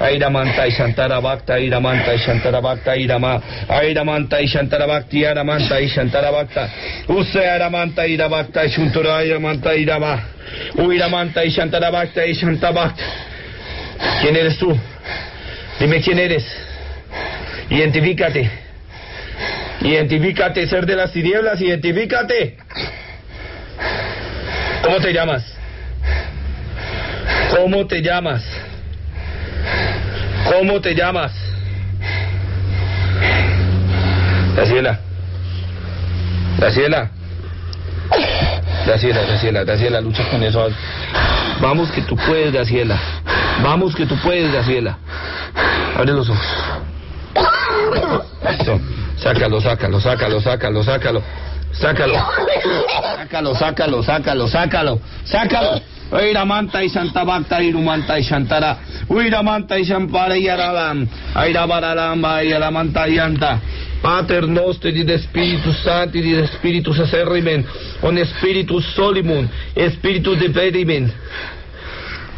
[0.00, 5.86] Airamanta y Shantara Bhakta, Airamanta y Shantara Bhakta, Airama, Airamanta y Shantara Bhakti, Aramanta y
[5.88, 6.30] Shantara
[7.08, 10.22] Use Aramanta y Bhakta y Shuntura Airamanta y Rama,
[10.74, 13.04] Uiramanta y Shantara Bhakta y Shanta Bhakta.
[14.20, 14.76] ¿Quién eres tú?
[15.78, 16.44] Dime quién eres.
[17.70, 18.50] Identifícate.
[19.80, 22.56] Identifícate, ser de las tinieblas, identifícate.
[24.82, 25.44] ¿Cómo te llamas?
[27.50, 28.42] ¿Cómo te llamas?
[30.50, 31.32] ¿Cómo te llamas?
[34.54, 34.98] Graciela.
[36.58, 37.10] Graciela.
[38.86, 40.68] Graciela, Graciela, Graciela, lucha con eso.
[41.60, 42.98] Vamos que tú puedes, Graciela.
[43.62, 44.98] Vamos que tú puedes, Graciela.
[45.96, 46.46] Abre los ojos.
[49.16, 51.22] Sácalo, sácalo, sácalo, sácalo, sácalo.
[51.72, 52.14] Sácalo.
[53.16, 55.00] Sácalo, sácalo, sácalo, sácalo.
[55.24, 55.93] Sácalo.
[56.12, 58.78] Airamanta y Santa Bhakta Irumanta y Shantara.
[59.08, 61.08] Uiramanta y Shampara y Aralam.
[61.34, 63.60] Airabaralamba y Aramanta y Anta.
[64.02, 67.66] Pater noster y de Espíritu Santo y de Espíritu Sacerrimen.
[68.02, 69.50] On Espíritu Solimun.
[69.74, 71.12] Espíritu de Verimen.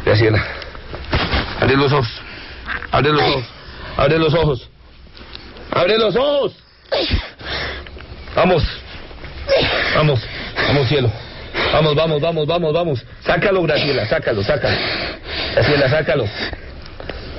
[0.05, 0.43] Graciela.
[1.59, 2.09] Abre los ojos.
[2.91, 3.43] Abre los ojos.
[3.97, 4.69] Abre los ojos.
[5.71, 6.55] Abre los ojos.
[8.35, 8.63] Vamos.
[9.95, 10.21] Vamos.
[10.67, 11.26] Vamos, cielo.
[11.73, 13.05] Vamos, vamos, vamos, vamos, vamos.
[13.21, 14.77] Sácalo, Graciela, sácalo, sácalo.
[15.53, 16.25] Graciela, sácalo.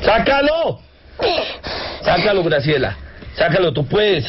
[0.02, 0.80] ¡Sácalo!
[2.02, 2.96] Sácalo, Graciela.
[3.34, 4.24] Sácalo, tú puedes.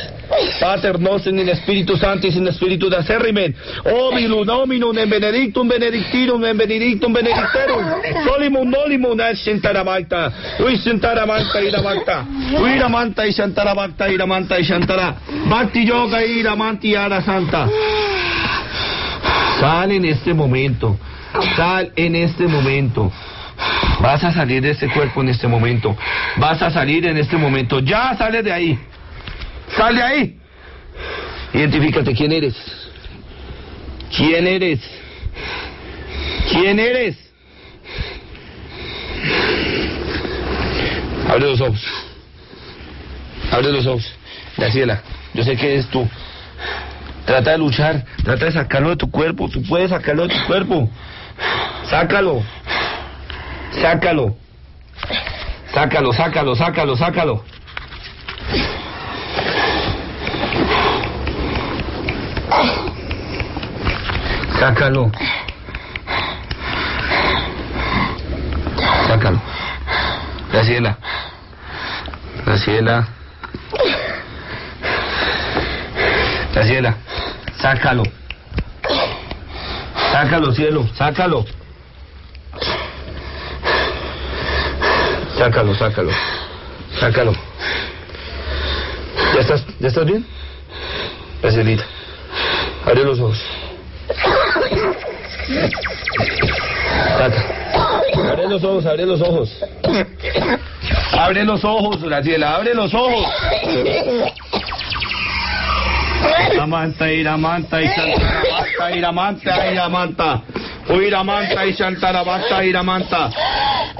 [0.59, 3.55] Pater noster in Espíritu Santo y sin Espíritu de acerrimen.
[3.83, 7.85] Obilum, nominum, en benedictum, benedictinum, en benedictum, benedicterum.
[8.23, 10.31] Solimum, nolimun, es shintarabakta.
[10.59, 12.25] Uy, shintarabakta, iramakta.
[12.61, 15.15] Uy, ramanta y shantarabakta, iramanta y shantara.
[15.49, 17.67] Bhakti yoga, iramanti, ara santa.
[19.59, 20.97] Sal en este momento.
[21.55, 23.11] Sal en este momento.
[23.99, 25.95] Vas a salir de este cuerpo en este momento.
[26.37, 27.79] Vas a salir en este momento.
[27.79, 28.79] Ya sale de ahí.
[29.75, 30.37] Sal de ahí.
[31.53, 32.55] Identifícate quién eres.
[34.15, 34.79] ¿Quién eres?
[36.51, 37.17] ¿Quién eres?
[41.29, 41.85] Abre los ojos.
[43.51, 44.11] Abre los ojos.
[44.57, 45.01] Graciela,
[45.33, 46.07] yo sé que eres tú.
[47.25, 49.49] Trata de luchar, trata de sacarlo de tu cuerpo.
[49.49, 50.89] Tú puedes sacarlo de tu cuerpo.
[51.89, 52.43] Sácalo.
[53.71, 54.35] Sácalo.
[55.73, 57.43] Sácalo, sácalo, sácalo, sácalo.
[64.59, 65.11] Sácalo.
[69.07, 69.41] Sácalo.
[70.51, 70.97] Graciela.
[72.45, 73.07] Graciela.
[76.53, 76.97] Graciela.
[77.61, 78.03] Sácalo.
[80.11, 80.87] Sácalo, cielo.
[80.95, 81.45] Sácalo.
[85.37, 86.11] Sácalo, sácalo.
[86.99, 87.33] Sácalo.
[89.35, 90.25] ¿Ya estás, ¿Ya estás bien?
[91.41, 91.83] Gracielita.
[92.85, 93.41] Abre los ojos.
[97.17, 97.59] Saca.
[98.31, 99.49] Abre los ojos, abre los ojos.
[101.11, 103.25] Abre los ojos, Graciela, abre los ojos.
[106.53, 110.41] Iramanta, Iramanta, y Shantarabhakta, Iramanta, Iramanta.
[110.89, 113.29] Uiramanta y Shantarabhakta, Iramanta.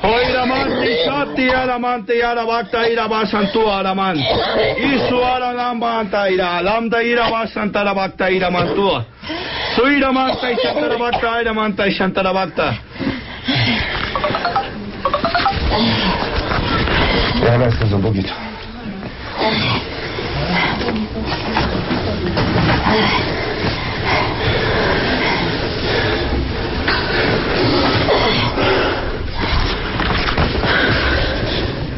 [0.02, 4.18] Oiramanta y Shati, Aramanta y Arabhakta, Irabasantu, Araman.
[4.18, 9.06] Isu Aralamanta, Ira, Lambda, Irabasantarabhakta, Iramantua.
[9.76, 12.78] Suiramanta y Shantarabhakta, Iramanta y Shantarabhakta.
[17.42, 18.34] Ahora descansa un poquito.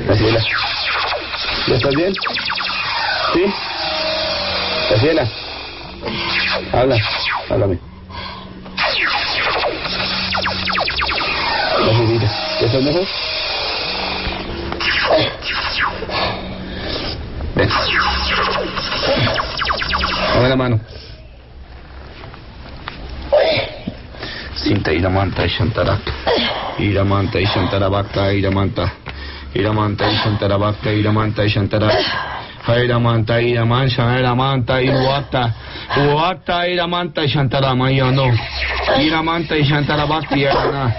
[0.06, 0.44] Graciela.
[1.68, 2.14] ¿Ya estás bien?
[3.34, 3.46] ¿Sí?
[4.90, 5.28] Graciela.
[6.74, 6.98] Habla,
[7.50, 7.80] háblame.
[11.84, 12.32] Gracielita.
[12.60, 13.08] ¿Ya estás mejor?
[17.56, 17.70] Ven.
[20.34, 20.80] Dame la mano.
[24.56, 26.02] Sinta Iramanta y Shantarak.
[26.80, 28.94] Iramanta y Shantarabhakta, Iramanta.
[29.54, 31.90] Iramanta y Shantarabhakta, Iramanta y Shantara.
[32.68, 35.52] Aira manta, ira mancha, ira manta, iruata,
[35.98, 38.26] uata, ira manta, y shantara mayano.
[39.00, 40.94] Ira manta, y shantara bhakti, na.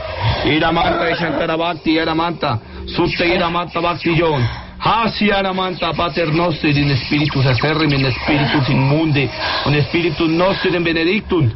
[0.44, 2.58] Ira manta, y shantara bhakti, ira manta.
[2.86, 4.42] Sutte ira manta, bhakti yon.
[4.84, 9.30] Hacia la manta pater noster in spiritus acerrim in spiritus inmundi,
[9.66, 11.52] in spiritus noster in benedictum.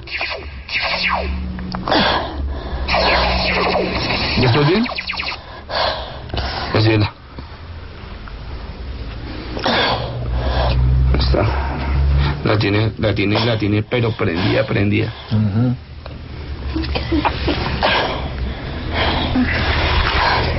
[4.41, 4.87] ¿Ya estás bien?
[6.73, 7.13] Graciela.
[11.19, 11.43] Está.
[12.45, 15.13] La tiene, la tiene, la tiene, pero prendida, prendida.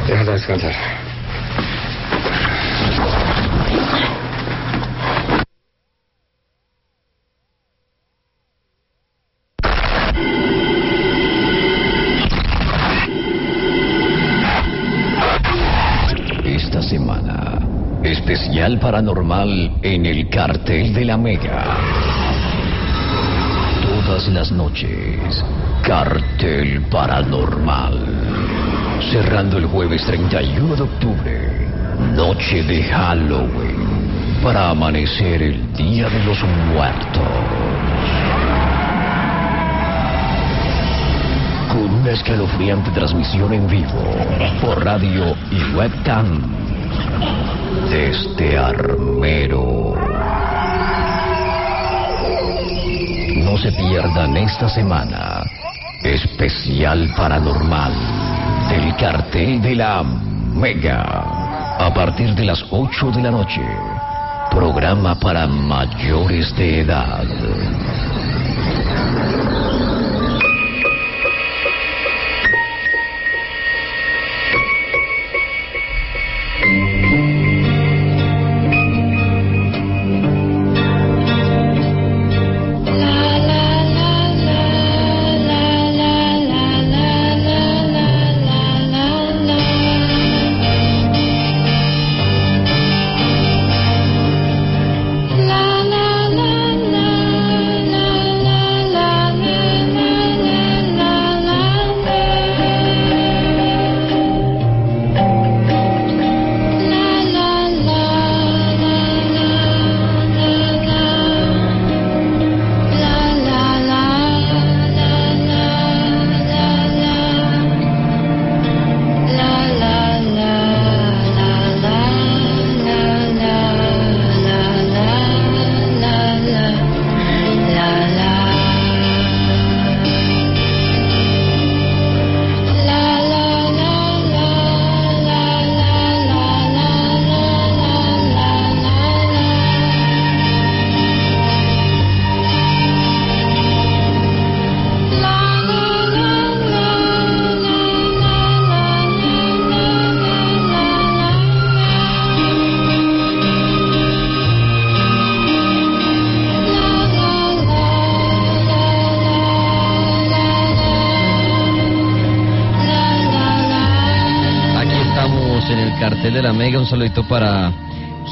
[0.05, 1.06] Déjala descansar.
[16.43, 17.59] Esta semana,
[18.03, 21.77] especial paranormal en el cartel de la Mega.
[23.81, 25.43] Todas las noches,
[25.83, 27.99] cartel paranormal.
[29.11, 31.66] Cerrando el jueves 31 de octubre,
[32.15, 36.43] noche de Halloween, para amanecer el Día de los
[36.73, 37.23] Muertos.
[41.69, 44.15] Con una escalofriante transmisión en vivo
[44.61, 46.41] por radio y webcam
[47.89, 49.95] desde Armero.
[53.43, 55.43] No se pierdan esta semana
[56.03, 57.93] especial paranormal
[58.69, 61.26] del cartel de la Mega
[61.79, 63.61] a partir de las 8 de la noche.
[64.49, 67.25] Programa para mayores de edad.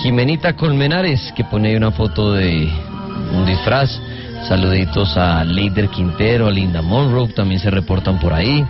[0.05, 2.69] Jimenita Colmenares, que pone ahí una foto de
[3.33, 3.89] un disfraz.
[4.47, 8.63] Saluditos a Leider Quintero, a Linda Monroe, también se reportan por ahí.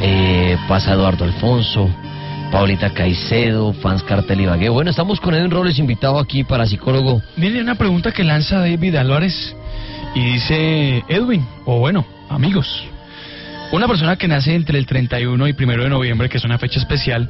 [0.00, 1.90] Eh, pasa Eduardo Alfonso,
[2.52, 4.68] Paulita Caicedo, fans Cartel Ibagué.
[4.68, 7.20] Bueno, estamos con Edwin Robles, invitado aquí para psicólogo.
[7.34, 9.56] Viene una pregunta que lanza David Álvarez
[10.14, 12.84] y dice, Edwin, o bueno, amigos,
[13.72, 16.78] una persona que nace entre el 31 y 1 de noviembre, que es una fecha
[16.78, 17.28] especial,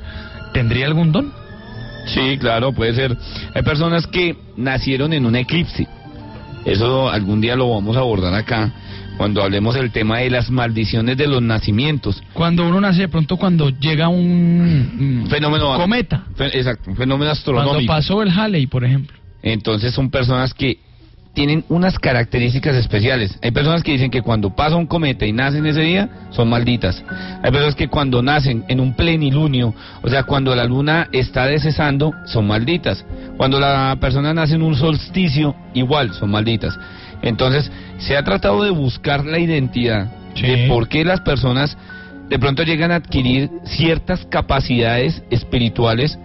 [0.53, 1.44] ¿tendría algún don?
[2.07, 3.17] Sí, claro, puede ser.
[3.55, 5.87] Hay personas que nacieron en un eclipse.
[6.65, 8.73] Eso algún día lo vamos a abordar acá,
[9.19, 12.23] cuando hablemos del tema de las maldiciones de los nacimientos.
[12.33, 17.33] Cuando uno nace, de pronto cuando llega un Fenómeno cometa, Fe- Exacto, un fenómeno cuando
[17.63, 17.93] astronómico.
[17.93, 19.17] pasó el Halley, por ejemplo.
[19.43, 20.79] Entonces son personas que
[21.35, 23.37] tienen unas características especiales.
[23.43, 27.03] Hay personas que dicen que cuando pasa un cometa y nacen ese día, son malditas.
[27.43, 32.13] Hay personas que cuando nacen en un plenilunio, o sea, cuando la luna está descesando,
[32.27, 33.05] son malditas.
[33.37, 36.79] Cuando la persona nace en un solsticio, igual, son malditas.
[37.21, 40.07] Entonces, se ha tratado de buscar la identidad
[40.41, 41.77] de por qué las personas
[42.29, 46.19] de pronto llegan a adquirir ciertas capacidades espirituales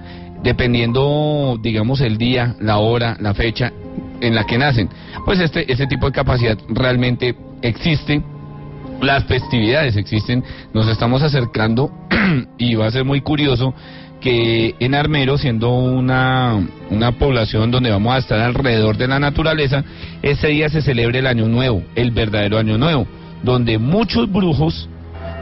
[0.44, 3.74] dependiendo, digamos, el día, la hora, la fecha
[4.22, 4.90] en la que nacen.
[5.26, 8.24] Pues este, este tipo de capacidad realmente existe
[9.02, 10.44] las festividades existen,
[10.74, 11.92] nos estamos acercando
[12.58, 13.74] y va a ser muy curioso
[14.20, 16.60] que en Armero, siendo una,
[16.90, 19.86] una población donde vamos a estar alrededor de la naturaleza,
[20.22, 23.08] ese día se celebre el Año Nuevo, el verdadero Año Nuevo,
[23.44, 24.90] donde muchos brujos,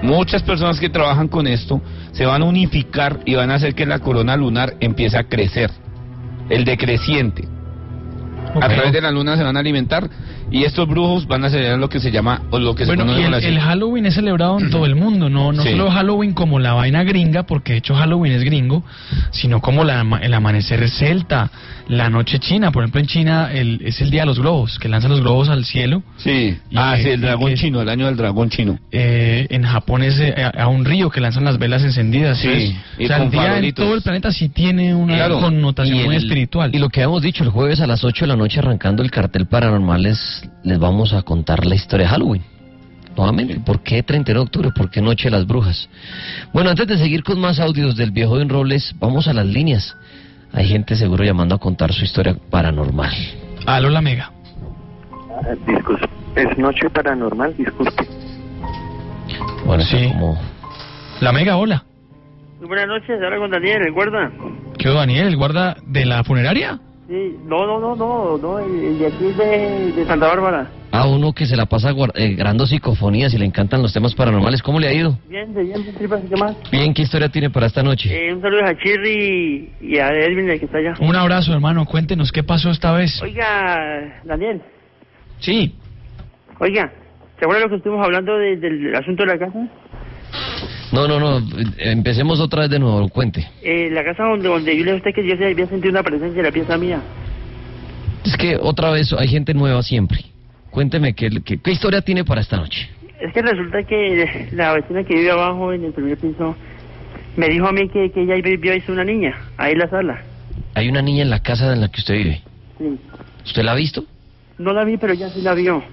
[0.04, 3.88] muchas personas que trabajan con esto, se van a unificar y van a hacer que
[3.88, 5.72] la corona lunar empiece a crecer,
[6.50, 7.57] el decreciente.
[8.56, 10.10] A través de la luna se van a alimentar
[10.52, 13.22] y estos brujos van a celebrar lo que se llama o lo que se conoce
[13.22, 15.72] y el, el Halloween es celebrado en todo el mundo, no, no Sí.
[15.72, 18.84] solo Halloween como la vaina gringa, porque de hecho Halloween es gringo,
[19.32, 21.50] sino como la el amanecer celta,
[21.88, 22.72] la noche china.
[22.72, 25.50] Por ejemplo, en China el, es el día de los globos, que lanzan los globos
[25.50, 26.04] al cielo.
[26.18, 28.78] Sí, ah, sí, el dragón chino, el año del dragón chino.
[28.92, 32.38] Eh, en Japón es eh, a, un río que lanzan las velas encendidas.
[32.40, 32.78] Sí, ¿sí?
[33.00, 33.86] y o sea, con el día en farolitos.
[33.86, 36.74] todo el planeta sí tiene una Claro, connotación y muy el- espiritual.
[36.74, 39.12] Y lo que habíamos dicho, el jueves a las 8 de la noche arrancando el
[39.12, 42.44] cartel paranormal les, les vamos a contar la historia de Halloween.
[43.16, 44.72] Nuevamente, ¿por qué 31 de octubre?
[44.76, 45.90] ¿Por qué Noche de las Brujas?
[46.54, 49.96] Bueno, antes de seguir con más audios del viejo de Robles, vamos a las líneas.
[50.54, 53.14] Hay gente seguro llamando a contar su historia paranormal.
[53.66, 54.32] Aló, la mega.
[55.66, 58.08] Disculpe, es noche paranormal, disculpe.
[59.66, 60.10] Bueno, sí.
[60.10, 60.40] como...
[61.20, 61.84] La mega, hola.
[62.60, 64.32] Muy buenas noches, ahora con Daniel, ¿el guarda?
[64.78, 65.28] ¿Qué Daniel?
[65.28, 66.80] ¿El guarda de la funeraria?
[67.08, 70.70] Sí, no, no, no, no, no, el, de aquí de, de Santa Bárbara.
[70.92, 74.14] A uno que se la pasa guar- eh, grabando psicofonías y le encantan los temas
[74.14, 75.18] paranormales, ¿cómo le ha ido?
[75.30, 76.56] Bien, de bien, tripas qué más.
[76.70, 78.10] Bien, ¿qué historia tiene para esta noche?
[78.14, 80.96] Eh, un saludo a Chirri y, y a Edwin, el que está allá.
[81.00, 81.86] Un abrazo, hermano.
[81.86, 83.22] Cuéntenos qué pasó esta vez.
[83.22, 84.62] Oiga, Daniel,
[85.40, 85.76] Sí.
[86.60, 86.92] oiga,
[87.40, 89.60] ¿se acuerda lo que estuvimos hablando de- del asunto de la casa?
[90.98, 93.48] No, no, no, empecemos otra vez de nuevo, cuente.
[93.62, 95.92] Eh, la casa donde, donde yo le dije a usted que yo se había sentido
[95.92, 97.00] una presencia en la pieza mía.
[98.26, 100.22] Es que otra vez hay gente nueva siempre.
[100.72, 102.90] Cuénteme qué, qué, qué historia tiene para esta noche.
[103.22, 106.56] Es que resulta que la vecina que vive abajo en el primer piso
[107.36, 110.24] me dijo a mí que, que ella vio hizo una niña, ahí en la sala.
[110.74, 112.42] Hay una niña en la casa en la que usted vive.
[112.80, 113.00] Sí.
[113.46, 114.04] ¿Usted la ha visto?
[114.58, 115.84] No la vi, pero ella sí la vio.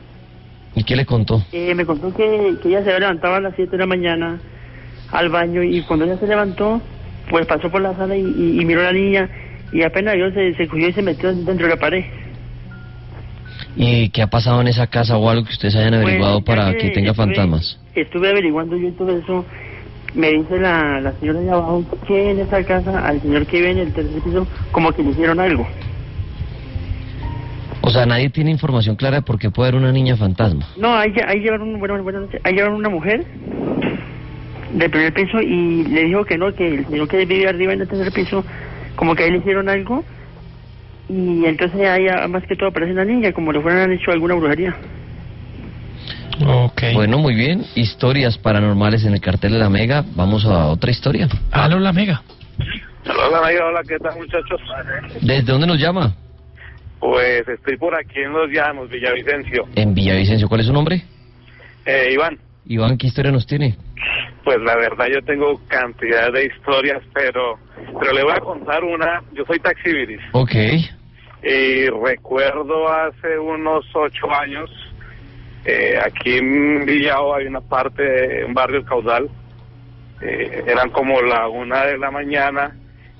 [0.74, 1.44] ¿Y qué le contó?
[1.52, 4.40] Eh, me contó que, que ella se levantaba a las 7 de la mañana
[5.14, 6.80] al baño y cuando ella se levantó,
[7.30, 9.28] pues pasó por la sala y, y- y miró a la niña
[9.72, 12.04] y apenas vio se, se cogió y se metió dentro de la pared.
[13.76, 16.64] ¿Y qué ha pasado en esa casa o algo que ustedes hayan averiguado Pues, ya
[16.64, 17.80] para que tenga estuve- fantasmas?
[17.94, 19.44] Estuve averiguando yo todo eso.
[20.14, 23.70] Me dice la, la señora de abajo que en esa casa al señor que vive
[23.72, 25.66] en el tercer piso como que le hicieron algo.
[27.80, 30.66] O sea, nadie tiene información clara de por qué puede haber una niña fantasma.
[30.78, 32.40] No, ahí, ahí llevaron, bueno, noches.
[32.44, 33.24] ahí llevaron una mujer
[34.74, 37.80] del primer piso y le dijo que no, que el señor que vive arriba en
[37.80, 38.44] el tercer piso,
[38.96, 40.04] como que ahí le hicieron algo
[41.08, 44.34] y entonces ahí ah, más que todo aparece una niña, como le fueran hecho alguna
[44.34, 44.74] brujería.
[46.44, 46.82] Ok.
[46.94, 47.64] Bueno, muy bien.
[47.76, 50.04] Historias paranormales en el cartel de la Mega.
[50.16, 51.28] Vamos a otra historia.
[51.52, 52.22] Aló, la mega.
[53.06, 54.60] Hola, amiga, hola, ¿qué tal, muchachos?
[55.20, 56.14] ¿Desde dónde nos llama?
[56.98, 59.68] Pues estoy por aquí en Los Llanos, Villavicencio.
[59.76, 60.48] En Villavicencio.
[60.48, 61.04] ¿Cuál es su nombre?
[61.84, 63.76] Eh, Iván, Iván, ¿qué historia nos tiene?
[64.44, 67.58] pues la verdad yo tengo cantidad de historias, pero
[67.98, 69.22] pero le voy a contar una.
[69.32, 70.52] Yo soy taxibiris Ok.
[71.42, 74.70] y recuerdo hace unos ocho años,
[75.64, 79.30] eh, aquí en Villao hay una parte, un barrio Caudal,
[80.20, 82.76] eh, eran como la una de la mañana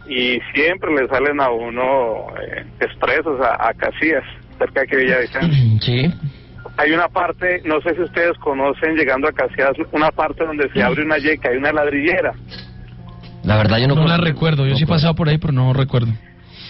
[0.07, 4.25] y siempre le salen a uno eh, expresos a, a Casillas,
[4.59, 5.81] cerca de aquí de Villavicencio.
[5.81, 6.13] Sí.
[6.77, 10.83] Hay una parte, no sé si ustedes conocen, llegando a Casillas, una parte donde se
[10.83, 12.33] abre una yeca, hay una ladrillera.
[13.45, 14.67] La verdad yo no, No la recuerdo.
[14.67, 16.09] Yo sí he pasado por ahí, pero no recuerdo.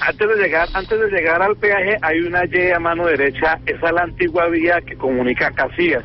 [0.01, 3.87] Antes de llegar, antes de llegar al peaje hay una Y a mano derecha, esa
[3.87, 6.03] es la antigua vía que comunica a Casillas.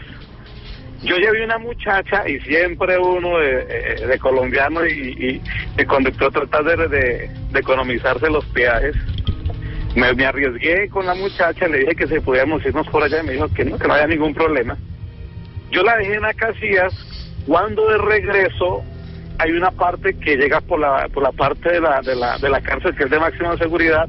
[1.02, 5.42] Yo llevé una muchacha y siempre uno de, eh, de colombiano y, y
[5.78, 6.32] de conductor
[6.78, 8.96] de, de- de economizarse los peajes.
[9.96, 13.26] Me, me arriesgué con la muchacha, le dije que si podíamos irnos por allá y
[13.26, 14.78] me dijo que no, que no había ningún problema.
[15.72, 16.94] Yo la dejé en la Casillas,
[17.46, 18.84] cuando de regreso
[19.40, 22.50] hay una parte que llega por la, por la parte de la, de, la, de
[22.50, 24.08] la cárcel que es de máxima seguridad,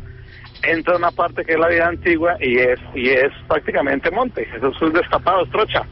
[0.62, 4.87] entra una parte que es la vida antigua y es, y es prácticamente monte, eso
[4.87, 5.87] es destapado, es trocha.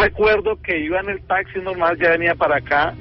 [0.00, 2.94] Recuerdo que iba en el taxi normal, ya venía para acá,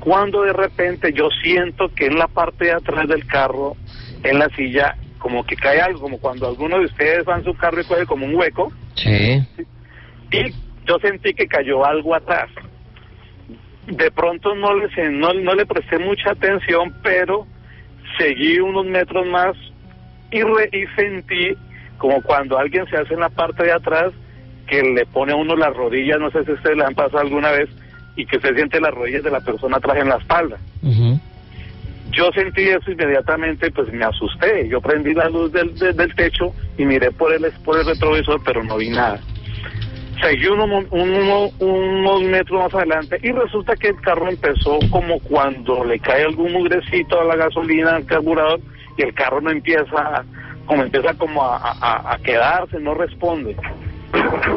[0.00, 3.76] cuando de repente yo siento que en la parte de atrás del carro,
[4.24, 7.54] en la silla, como que cae algo, como cuando alguno de ustedes va en su
[7.54, 9.40] carro y coge como un hueco, Sí.
[10.32, 10.50] y
[10.86, 12.48] yo sentí que cayó algo atrás.
[13.86, 17.46] De pronto no le, no, no le presté mucha atención, pero
[18.18, 19.56] seguí unos metros más
[20.30, 21.54] y, re- y sentí
[21.98, 24.12] como cuando alguien se hace en la parte de atrás
[24.66, 27.50] que le pone a uno las rodillas, no sé si ustedes le han pasado alguna
[27.50, 27.68] vez,
[28.16, 30.58] y que se siente las rodillas de la persona atrás en la espalda.
[32.12, 34.68] Yo sentí eso inmediatamente, pues me asusté.
[34.68, 38.40] Yo prendí la luz del, del, del techo y miré por el, por el retrovisor,
[38.44, 39.18] pero no vi nada.
[40.22, 45.84] Seguí uno, uno- unos metros más adelante y resulta que el carro empezó como cuando
[45.84, 48.60] le cae algún mugrecito a la gasolina al carburador
[48.96, 50.24] y el carro no empieza,
[50.66, 53.56] como empieza como a, quedarse, no responde.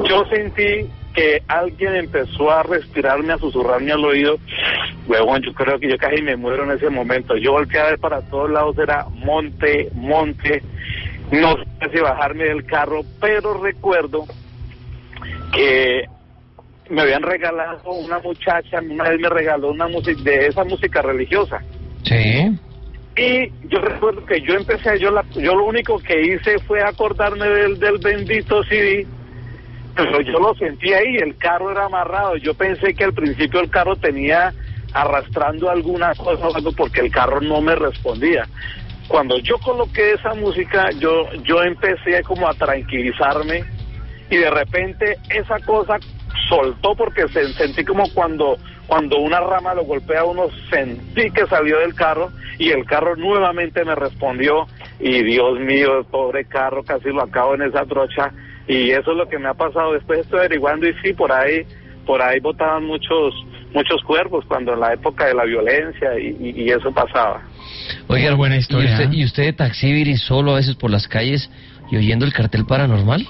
[0.07, 4.37] Yo sentí que alguien empezó a respirarme, a susurrarme al oído.
[5.07, 7.37] Luego yo creo que yo casi me muero en ese momento.
[7.37, 10.61] Yo volteé a ver para todos lados, era monte, monte.
[11.31, 14.25] No sé si bajarme del carro, pero recuerdo
[15.53, 16.03] que
[16.89, 21.61] me habían regalado una muchacha, una vez me regaló una música de esa música religiosa.
[22.03, 22.59] Sí.
[23.17, 27.47] Y yo recuerdo que yo empecé, yo, la, yo lo único que hice fue acordarme
[27.47, 29.07] del, del bendito CD,
[29.95, 32.35] pero yo lo sentí ahí, el carro era amarrado.
[32.37, 34.53] Yo pensé que al principio el carro tenía
[34.93, 38.47] arrastrando alguna cosa porque el carro no me respondía.
[39.07, 43.63] Cuando yo coloqué esa música, yo, yo empecé como a tranquilizarme
[44.29, 45.97] y de repente esa cosa
[46.49, 51.47] soltó porque se, sentí como cuando cuando una rama lo golpea a uno sentí que
[51.47, 54.67] salió del carro y el carro nuevamente me respondió
[54.99, 58.31] y Dios mío el pobre carro casi lo acabo en esa trocha
[58.67, 61.65] y eso es lo que me ha pasado después estoy averiguando y sí por ahí
[62.05, 63.33] por ahí botaban muchos
[63.73, 67.41] muchos cuerpos cuando en la época de la violencia y, y- y eso pasaba
[68.07, 69.15] Oiga, buena ¿y historia, usted, ¿eh?
[69.15, 71.49] ¿y usted de taxíbiris solo a veces por las calles
[71.91, 73.27] y oyendo el cartel paranormal?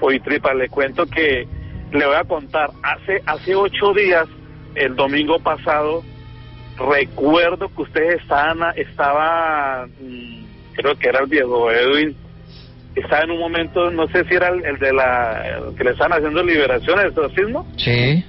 [0.00, 1.46] Oye, Tripa, le cuento que
[1.92, 2.70] le voy a contar.
[2.82, 4.26] Hace hace ocho días,
[4.74, 6.02] el domingo pasado,
[6.78, 10.44] recuerdo que ustedes estaban, estaba, mm,
[10.74, 12.16] creo que era el viejo Edwin,
[12.96, 15.90] estaba en un momento, no sé si era el, el de la, el que le
[15.92, 17.66] estaban haciendo liberación, el exorcismo.
[17.76, 18.24] Sí.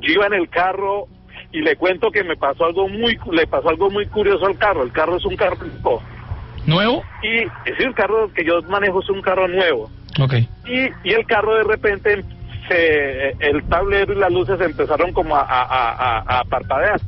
[0.00, 1.06] Yo iba en el carro
[1.52, 4.82] y le cuento que me pasó algo muy, le pasó algo muy curioso al carro.
[4.82, 6.02] El carro es un carro nuevo.
[6.66, 7.02] ¿Nuevo?
[7.22, 9.90] y es el carro que yo manejo es un carro nuevo.
[10.20, 10.34] Ok.
[10.66, 12.22] Y, y el carro de repente,
[12.68, 15.62] se, el tablero y las luces empezaron como a, a,
[16.22, 17.00] a- a parpadear.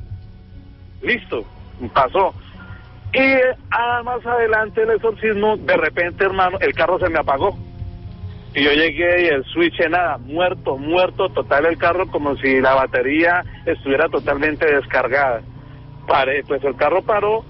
[1.03, 1.45] Listo,
[1.93, 2.35] pasó.
[3.15, 3.35] Y
[3.71, 7.59] ah, más adelante el exorcismo, de repente, hermano, el carro se me apagó.
[8.55, 12.75] Y yo llegué y el switch nada, muerto, muerto, total el carro como si la
[12.75, 15.43] batería estuviera totalmente descargada.
[16.07, 17.45] Paré, pues el carro paró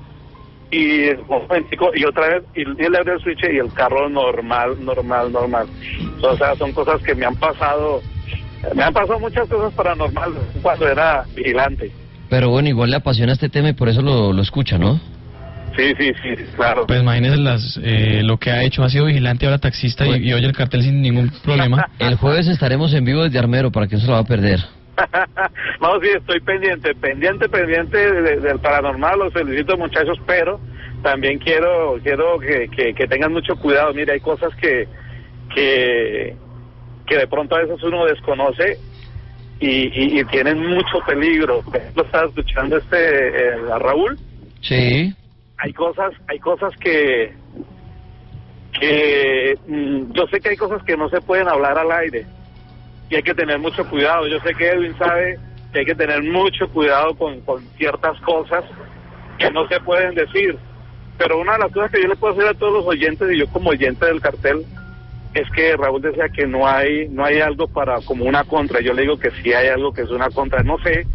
[0.70, 5.32] y y otra vez y, y le abrí el switch y el carro normal, normal,
[5.32, 5.66] normal.
[6.22, 8.00] O sea, son cosas que me han pasado,
[8.74, 11.90] me han pasado muchas cosas paranormales cuando era vigilante.
[12.30, 15.00] Pero bueno, igual le apasiona este tema y por eso lo, lo escucha, ¿no?
[15.76, 16.86] Sí, sí, sí, claro.
[16.86, 18.82] Pues imagínese las, eh, lo que ha hecho.
[18.84, 21.88] Ha sido vigilante, ahora taxista y, y oye el cartel sin ningún problema.
[21.98, 24.60] El jueves estaremos en vivo desde Armero para que no se lo va a perder.
[25.80, 30.60] no, sí, estoy pendiente, pendiente, pendiente de- del paranormal, los felicito muchachos, pero
[31.02, 33.94] también quiero quiero que, que, que tengan mucho cuidado.
[33.94, 34.86] Mire, hay cosas que,
[35.54, 36.36] que,
[37.06, 38.78] que de pronto a veces uno desconoce
[39.60, 41.60] y, y, y tienen mucho peligro.
[41.72, 44.18] Ejemplo, estaba escuchando este, eh, a Raúl,
[44.60, 45.12] Sí.
[45.62, 47.32] Hay cosas, hay cosas que,
[48.80, 52.26] que mm, yo sé que hay cosas que no se pueden hablar al aire
[53.08, 54.26] y hay que tener mucho cuidado.
[54.26, 55.38] Yo sé que Edwin sabe
[55.72, 58.64] que hay que tener mucho cuidado con, con ciertas cosas
[59.38, 60.58] que no se pueden decir.
[61.16, 63.38] Pero una de las cosas que yo le puedo decir a todos los oyentes y
[63.38, 64.66] yo como oyente del cartel
[65.32, 68.80] es que Raúl decía que no hay no hay algo para como una contra.
[68.80, 70.64] Yo le digo que sí hay algo que es una contra.
[70.64, 71.06] No sé,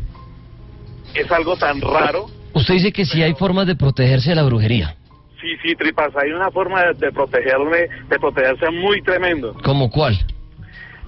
[1.15, 2.36] es algo tan raro.
[2.53, 4.95] Usted dice que sí hay formas de protegerse de la brujería.
[5.41, 6.09] Sí, sí, tripas.
[6.15, 9.53] Hay una forma de, de protegerme, de protegerse muy tremendo.
[9.63, 10.17] ¿Cómo cuál?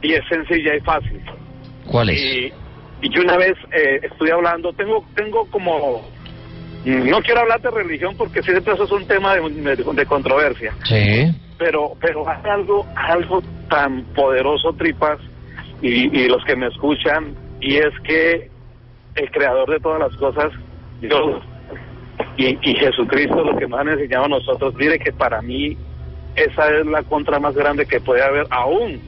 [0.02, 1.20] Y es sencilla y fácil.
[1.88, 2.22] ¿Cuál es?
[2.22, 2.54] Y,
[3.02, 6.08] y yo una vez eh, estoy hablando, tengo tengo como...
[6.86, 10.06] mm, No quiero hablar de religión porque siempre eso es un tema de, de- de
[10.06, 10.74] controversia.
[10.84, 11.34] Sí.
[11.58, 15.20] Pero pero hay algo, algo tan poderoso, tripas,
[15.82, 18.50] y, y los que me escuchan, y es que
[19.16, 20.52] el creador de todas las cosas,
[21.02, 21.44] Dios
[22.38, 25.78] y, y Jesucristo, lo que nos han enseñado a nosotros, mire que para mí
[26.36, 29.00] esa es la contra más grande que puede haber, aún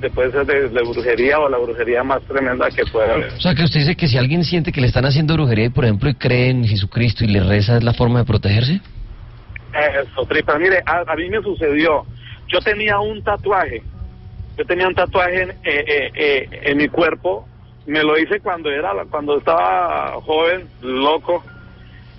[0.00, 3.32] después de, de brujería o la brujería más tremenda que puede haber.
[3.32, 5.70] O sea, que usted dice que si alguien siente que le están haciendo brujería, y,
[5.70, 8.80] por ejemplo, y cree en Jesucristo y le reza, ¿es la forma de protegerse?
[9.72, 10.58] Eso, tripa.
[10.58, 12.04] Mire, a, a mí me sucedió.
[12.48, 13.82] Yo tenía un tatuaje.
[14.56, 17.46] Yo tenía un tatuaje en, eh, eh, eh, en mi cuerpo.
[17.86, 21.44] Me lo hice cuando era, cuando estaba joven, loco.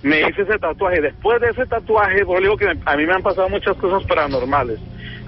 [0.02, 1.00] Me hice ese tatuaje.
[1.00, 4.02] Después de ese tatuaje, por digo que me- a mí me han pasado muchas cosas
[4.04, 4.78] paranormales.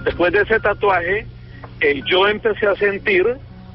[0.04, 1.26] Después de ese tatuaje,
[1.80, 3.26] eh, yo empecé a sentir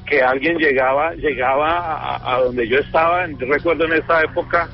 [0.06, 3.26] que alguien llegaba llegaba a, a donde yo estaba.
[3.28, 4.68] Yo recuerdo en esa época,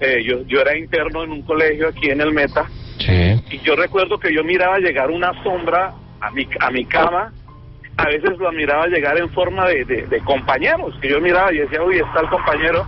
[0.00, 2.66] eh, yo, yo era interno en un colegio aquí en el Meta.
[3.50, 7.32] Y yo recuerdo que yo miraba llegar una sombra a mi, a mi cama.
[7.96, 11.96] A veces lo miraba llegar en forma de, compañeros, que yo miraba y decía, uy,
[11.96, 12.86] está el compañero.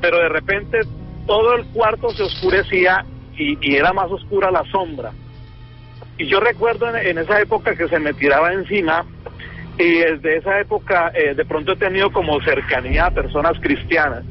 [0.00, 0.80] Pero de repente
[1.26, 3.04] todo el cuarto se oscurecía
[3.36, 5.12] y, era más oscura la sombra.
[6.16, 9.04] Y yo recuerdo en, esa época que se me tiraba encima
[9.78, 14.24] y desde esa época eh, de pronto he tenido como cercanía a personas cristianas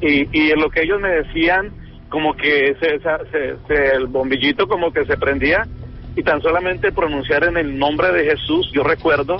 [0.00, 1.72] y, lo que ellos me decían
[2.08, 5.66] como que se- se- el bombillito como que se prendía
[6.16, 9.36] y tan solamente pronunciar en el nombre de Jesús yo recuerdo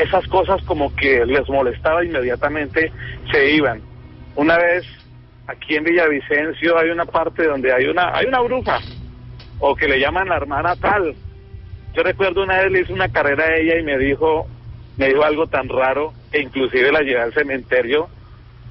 [0.00, 2.92] esas cosas como que les molestaba inmediatamente
[3.32, 3.80] se iban.
[4.36, 4.84] Una vez
[5.46, 8.78] aquí en Villavicencio hay una parte donde hay una hay una bruja
[9.58, 11.14] o que le llaman la hermana tal.
[11.94, 14.46] Yo recuerdo una vez le hice una carrera a ella y me dijo
[14.96, 18.08] me dijo algo tan raro e inclusive la llevé al cementerio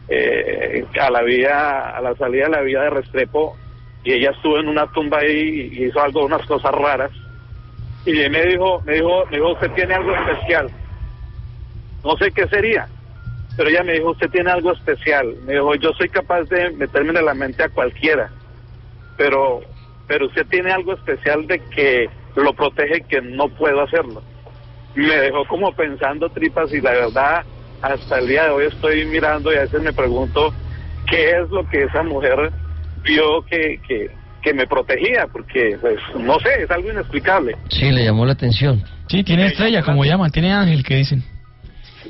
[0.08, 3.58] eh, a la vía a la salida de la vía de Restrepo
[4.04, 7.12] y ella estuvo en una tumba ahí y hizo algo unas cosas raras
[8.06, 10.70] y me dijo me dijo me dijo usted tiene algo especial
[12.04, 12.88] no sé qué sería
[13.58, 17.18] pero ella me dijo usted tiene algo especial me dijo yo soy capaz de meterme
[17.18, 18.30] en la mente a cualquiera
[19.18, 19.62] pero
[20.08, 24.24] pero usted tiene algo especial de que lo protege que no puedo hacerlo
[24.96, 27.44] me dejó como pensando tripas y la verdad
[27.82, 30.54] hasta el día de hoy estoy mirando y a veces me pregunto
[31.10, 32.52] qué es lo que esa mujer
[33.04, 34.12] vio que, que,
[34.42, 37.56] que me protegía, porque pues no sé, es algo inexplicable.
[37.70, 38.84] Sí, le llamó la atención.
[39.08, 41.24] Sí, tiene estrella, como llaman, tiene ángel, que dicen.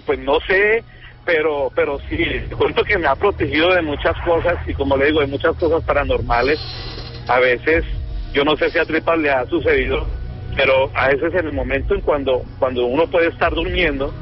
[0.06, 0.84] Pues no sé,
[1.26, 2.18] pero pero sí,
[2.58, 5.84] cuento que me ha protegido de muchas cosas y como le digo, de muchas cosas
[5.84, 6.60] paranormales.
[7.28, 7.84] A veces,
[8.34, 10.08] yo no sé si a Tripas le ha sucedido,
[10.56, 14.14] pero a veces en el momento en cuando cuando uno puede estar durmiendo,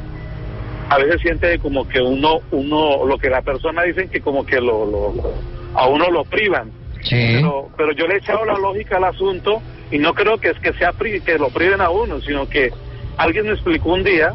[0.90, 4.58] a veces siente como que uno uno lo que la persona dicen que como que
[4.58, 5.34] lo, lo- lo-
[5.76, 6.72] a uno lo privan.
[7.10, 10.60] Pero, pero yo le he echado la lógica al asunto y no creo que es
[10.60, 12.70] que sea pri- que lo priven a uno, sino que
[13.18, 14.34] alguien me explicó un día,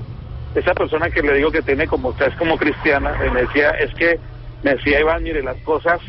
[0.55, 4.18] esa persona que le digo que tiene como es como cristiana, me decía, es que
[4.62, 6.01] me decía Iván, mire, las cosas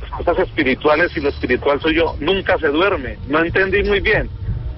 [0.00, 3.18] las cosas espirituales y lo espiritual soy yo, nunca se duerme.
[3.26, 4.30] No entendí muy bien,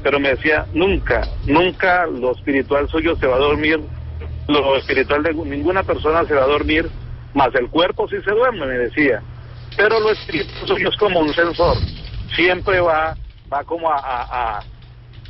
[0.02, 3.80] pero me decía, nunca, nunca lo espiritual suyo se va a dormir,
[4.48, 6.88] lo espiritual de ninguna persona se va a dormir,
[7.34, 9.22] más el cuerpo sí se duerme, me decía.
[9.76, 11.76] Pero lo espiritual suyo es como un sensor,
[12.34, 13.16] siempre va,
[13.52, 14.62] va como a, a, a-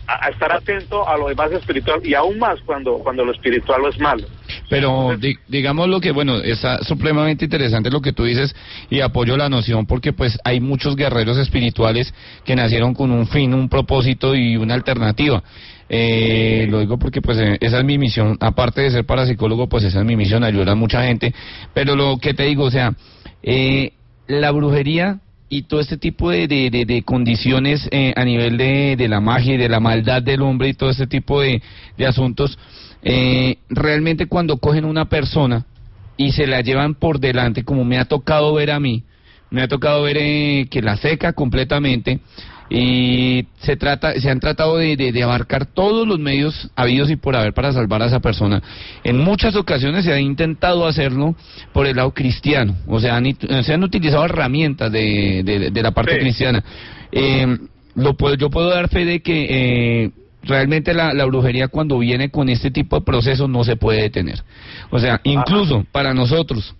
[0.04, 3.98] a estar atento a lo demás espiritual y aún más cuando, cuando lo espiritual es
[4.00, 4.26] malo.
[4.68, 8.54] Pero di- digamos lo que, bueno, está supremamente interesante lo que tú dices
[8.90, 12.12] y apoyo la noción porque pues hay muchos guerreros espirituales
[12.44, 15.42] que nacieron con un fin, un propósito y una alternativa.
[15.88, 19.84] Eh, lo digo porque pues eh, esa es mi misión, aparte de ser parapsicólogo pues
[19.84, 21.32] esa es mi misión, ayudar a mucha gente.
[21.74, 22.92] Pero lo que te digo, o sea,
[23.42, 23.92] eh,
[24.40, 29.08] la brujería y todo este tipo de, de, de- condiciones eh, a nivel de, de
[29.08, 31.62] la magia y de la maldad del hombre y todo este tipo de,
[31.98, 32.58] de asuntos,
[33.02, 35.66] eh, realmente cuando cogen una persona
[36.16, 39.02] y se la llevan por delante, como me ha tocado ver a mí,
[39.50, 42.20] me ha tocado ver eh, que la seca completamente
[42.74, 47.16] y se trata se han tratado de, de- de abarcar todos los medios habidos y
[47.16, 48.62] por haber para salvar a esa persona.
[49.04, 51.34] En muchas ocasiones se ha intentado hacerlo
[51.74, 52.74] por el lado cristiano.
[52.86, 56.20] O sea han, it- se han utilizado herramientas de, de- de la parte Sí.
[56.20, 56.64] cristiana.
[57.12, 57.58] Eh,
[57.94, 59.46] lo puedo, yo puedo dar fe de que
[60.04, 60.10] eh,
[60.42, 64.42] realmente la, la brujería cuando viene con este tipo de procesos no se puede detener.
[64.90, 66.74] O sea incluso para nosotros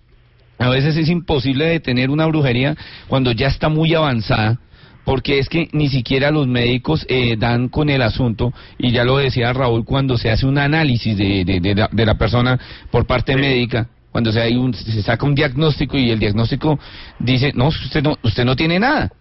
[0.57, 2.75] a veces es imposible detener una brujería
[3.07, 4.59] cuando ya está muy avanzada,
[5.05, 9.17] porque es que ni siquiera los médicos eh, dan con el asunto, y ya lo
[9.17, 12.59] decía Raúl, cuando se hace un análisis de, de- de la, de la persona
[12.91, 16.79] por parte médica, cuando se, hay un, se saca un diagnóstico y el diagnóstico
[17.19, 19.11] dice, no, usted no, usted no tiene nada.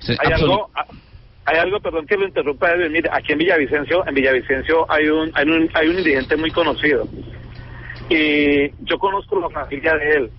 [0.00, 0.84] Usted Hay algo, ah,
[1.46, 2.92] hay algo, perdón que lo interrumpa, Edwin.
[2.92, 7.08] Mire, aquí en Villavicencio, en Villavicencio hay un, hay un, hay un indigente muy conocido.
[8.08, 10.30] Y yo conozco la familia de él.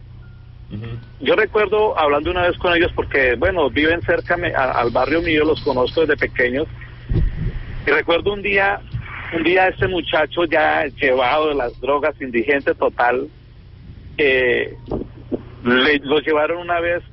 [1.19, 5.21] Yo recuerdo hablando una vez con ellos porque, bueno, viven cerca me- a- al barrio
[5.21, 6.67] mío, los conozco desde pequeños.
[7.85, 8.79] Y recuerdo un día,
[9.33, 13.29] un día este muchacho ya llevado de las drogas, indigente total,
[14.17, 14.75] eh,
[15.63, 17.03] le, lo llevaron una vez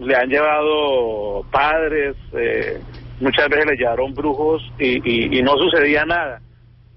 [0.00, 2.80] le han llevado padres, eh,
[3.20, 6.40] muchas veces le llevaron brujos y, y, y no sucedía nada.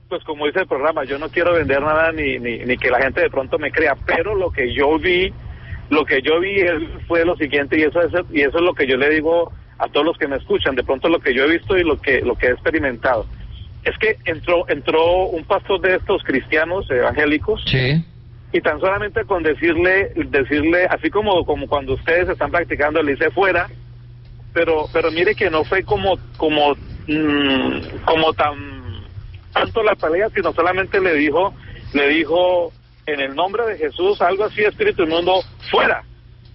[0.09, 2.99] Pues como dice el programa, yo no quiero vender nada ni, ni, ni que la
[3.01, 5.31] gente de pronto me crea, pero lo que yo vi,
[5.89, 6.57] lo que yo vi
[7.07, 9.87] fue lo siguiente y eso es, y eso es lo que yo le digo a
[9.87, 12.21] todos los que me escuchan, de pronto lo que yo he visto y lo que,
[12.21, 13.25] lo que he experimentado.
[13.83, 18.03] es que entró entró un pastor de estos cristianos evangélicos Sí.
[18.51, 23.29] y tan solamente con decirle decirle así como como cuando ustedes están practicando le dice
[23.31, 23.67] fuera
[24.53, 26.75] pero pero mire que no fue como como
[27.07, 28.55] mm, como tan
[29.53, 31.53] tanto la pelea sino solamente le dijo
[31.93, 32.73] le dijo
[33.07, 35.41] en el nombre de Jesús algo así espíritu inmundo
[35.71, 36.03] fuera.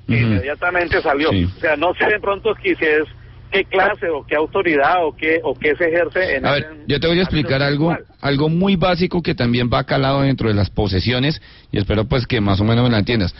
[0.07, 1.31] Inmediatamente salió.
[1.31, 3.05] O sea no sé de pronto que si es
[3.51, 7.01] qué clase o qué autoridad o qué o qué se ejerce en A ver, yo
[7.01, 10.71] te voy a explicar algo, algo muy básico que también va calado dentro de las
[10.71, 11.41] posesiones
[11.71, 13.35] y espero pues que más o menos me la entiendas.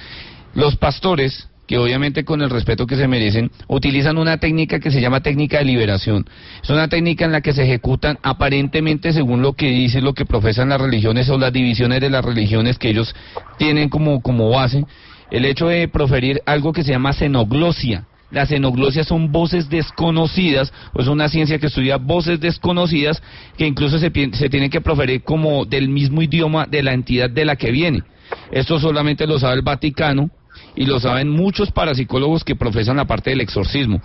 [0.55, 5.01] Los pastores, que obviamente con el respeto que se merecen, utilizan una técnica que se
[5.01, 6.27] llama técnica de liberación.
[6.63, 10.27] Es una técnica en la que se ejecutan aparentemente según lo que dice, lo que
[10.27, 13.15] profesan las religiones o las divisiones de las religiones que ellos
[13.59, 14.85] tienen como, como base,
[15.31, 18.07] el hecho de proferir algo que se llama xenoglosia.
[18.31, 23.23] Las xenoglosias son voces desconocidas, o es una ciencia que estudia voces desconocidas
[23.59, 27.45] que incluso se, se tienen que proferir como del mismo idioma de la entidad de
[27.45, 28.03] la que viene.
[28.51, 30.31] Esto solamente lo sabe el Vaticano
[30.75, 34.01] y lo saben muchos parapsicólogos que profesan la parte del exorcismo.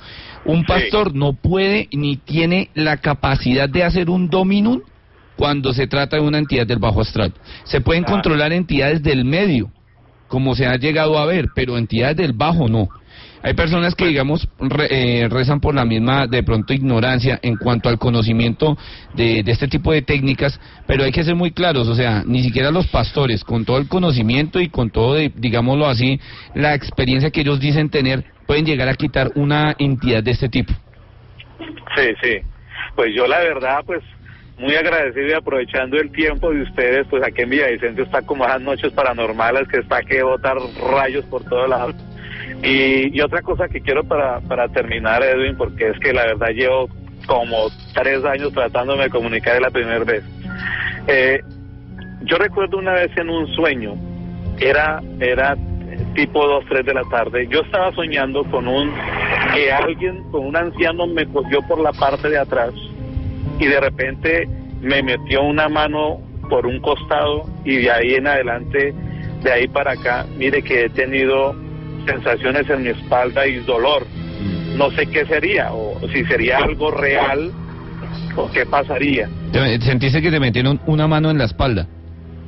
[0.46, 4.82] Un pastor no puede ni tiene la capacidad de hacer un dominum
[5.36, 7.34] cuando se trata de una entidad del bajo astral.
[7.64, 9.72] Se pueden controlar entidades del medio,
[10.28, 12.90] como se ha llegado a ver, pero entidades del bajo no.
[13.44, 17.88] Hay personas que, digamos, re- eh, rezan por la misma, de pronto, ignorancia en cuanto
[17.90, 18.78] al conocimiento
[19.14, 22.44] de, de este tipo de técnicas, pero hay que ser muy claros, o sea, ni
[22.44, 26.20] siquiera los pastores, con todo el conocimiento y con todo, de, digámoslo así,
[26.56, 30.74] la experiencia que ellos dicen tener, pueden llegar a quitar una entidad de este tipo.
[31.96, 32.38] Sí, sí.
[32.96, 34.02] Pues yo la verdad, pues
[34.58, 38.62] muy agradecido y aprovechando el tiempo de ustedes, pues aquí en Villavicencio está como esas
[38.62, 40.58] noches paranormales que está que botar
[40.92, 41.96] rayos por todos lados.
[42.64, 46.50] Y, y otra cosa que quiero para, para terminar, Edwin, porque es que la verdad
[46.50, 46.90] llevo
[47.28, 50.24] como tres años tratándome de comunicar de la primera vez.
[51.08, 51.42] Eh,
[52.24, 53.96] yo recuerdo una vez en un sueño,
[54.60, 55.56] era, era
[56.16, 58.92] tipo 2, 3 de la tarde, yo estaba soñando con un,
[59.54, 62.74] que alguien, con un anciano me cogió por la parte de atrás
[63.60, 64.48] y de repente
[64.82, 68.94] me metió una mano por un costado y de ahí en adelante,
[69.44, 71.56] de ahí para acá, mire que he tenido
[72.08, 74.06] sensaciones en mi espalda y dolor.
[74.76, 77.52] No sé qué sería, o si sería algo real,
[78.36, 79.28] o qué pasaría.
[79.52, 81.88] Te- ¿Sentiste que te metieron una mano en la espalda?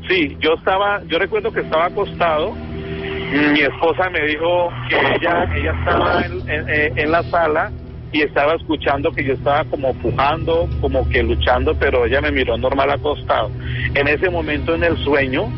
[0.08, 2.54] Sí, yo estaba, yo recuerdo que estaba acostado.
[2.54, 7.72] Mi esposa me dijo que ella, ella estaba en, en- eh, en la sala
[8.12, 12.58] y estaba escuchando que yo estaba como pujando, como que luchando, pero ella me miró
[12.58, 13.52] normal acostado.
[13.94, 15.52] En ese momento en el sueño,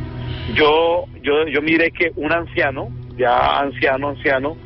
[0.56, 4.58] yo, yo, yo miré que un anciano, ya anciano, anciano,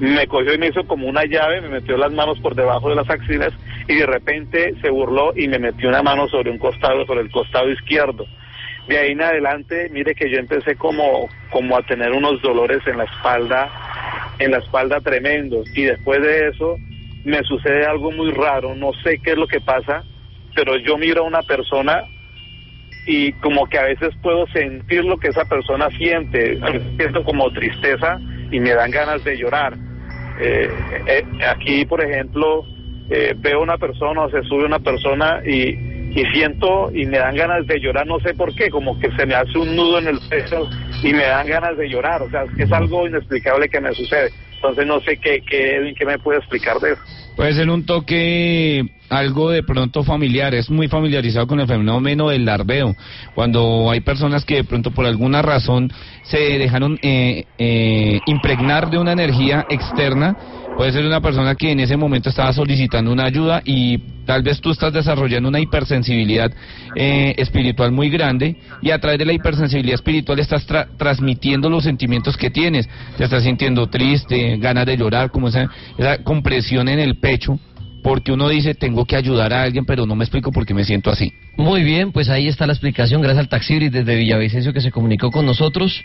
[0.00, 2.96] me cogió y me hizo como una llave, me metió las manos por debajo de
[2.96, 3.52] las axilas
[3.88, 7.30] y de repente se burló y me metió una mano sobre un costado, sobre el
[7.30, 8.26] costado izquierdo.
[8.88, 12.98] De ahí en adelante, mire que yo empecé como, como a tener unos dolores en
[12.98, 13.70] la espalda,
[14.38, 15.66] en la espalda tremendos.
[15.74, 16.76] Y después de eso,
[17.24, 20.04] me sucede algo muy raro, no sé qué es lo que pasa,
[20.54, 22.04] pero yo miro a una persona
[23.06, 26.58] y como que a veces puedo sentir lo que esa persona siente,
[26.96, 28.18] siento como tristeza
[28.50, 29.74] y me dan ganas de llorar.
[30.40, 30.68] Eh,
[31.06, 32.64] eh, aquí, por ejemplo,
[33.10, 37.36] eh, veo una persona o se sube una persona y, y siento y me dan
[37.36, 40.08] ganas de llorar, no sé por qué, como que se me hace un nudo en
[40.08, 40.68] el pecho
[41.02, 44.30] y me dan ganas de llorar, o sea, es algo inexplicable que me sucede.
[44.56, 47.02] Entonces no sé qué, qué, qué me puede explicar de eso.
[47.36, 48.82] Puede ser un toque
[49.14, 52.94] algo de pronto familiar, es muy familiarizado con el fenómeno del larveo,
[53.34, 55.90] cuando hay personas que de pronto por alguna razón
[56.22, 60.36] se dejaron eh, eh, impregnar de una energía externa,
[60.76, 64.60] puede ser una persona que en ese momento estaba solicitando una ayuda y tal vez
[64.60, 66.50] tú estás desarrollando una hipersensibilidad
[66.96, 71.84] eh, espiritual muy grande y a través de la hipersensibilidad espiritual estás tra- transmitiendo los
[71.84, 76.98] sentimientos que tienes, te estás sintiendo triste, ganas de llorar, como esa, esa compresión en
[76.98, 77.58] el pecho,
[78.04, 80.84] porque uno dice tengo que ayudar a alguien pero no me explico por qué me
[80.84, 81.32] siento así.
[81.56, 83.22] Muy bien, pues ahí está la explicación.
[83.22, 86.04] Gracias al Taxibris desde Villavicencio que se comunicó con nosotros.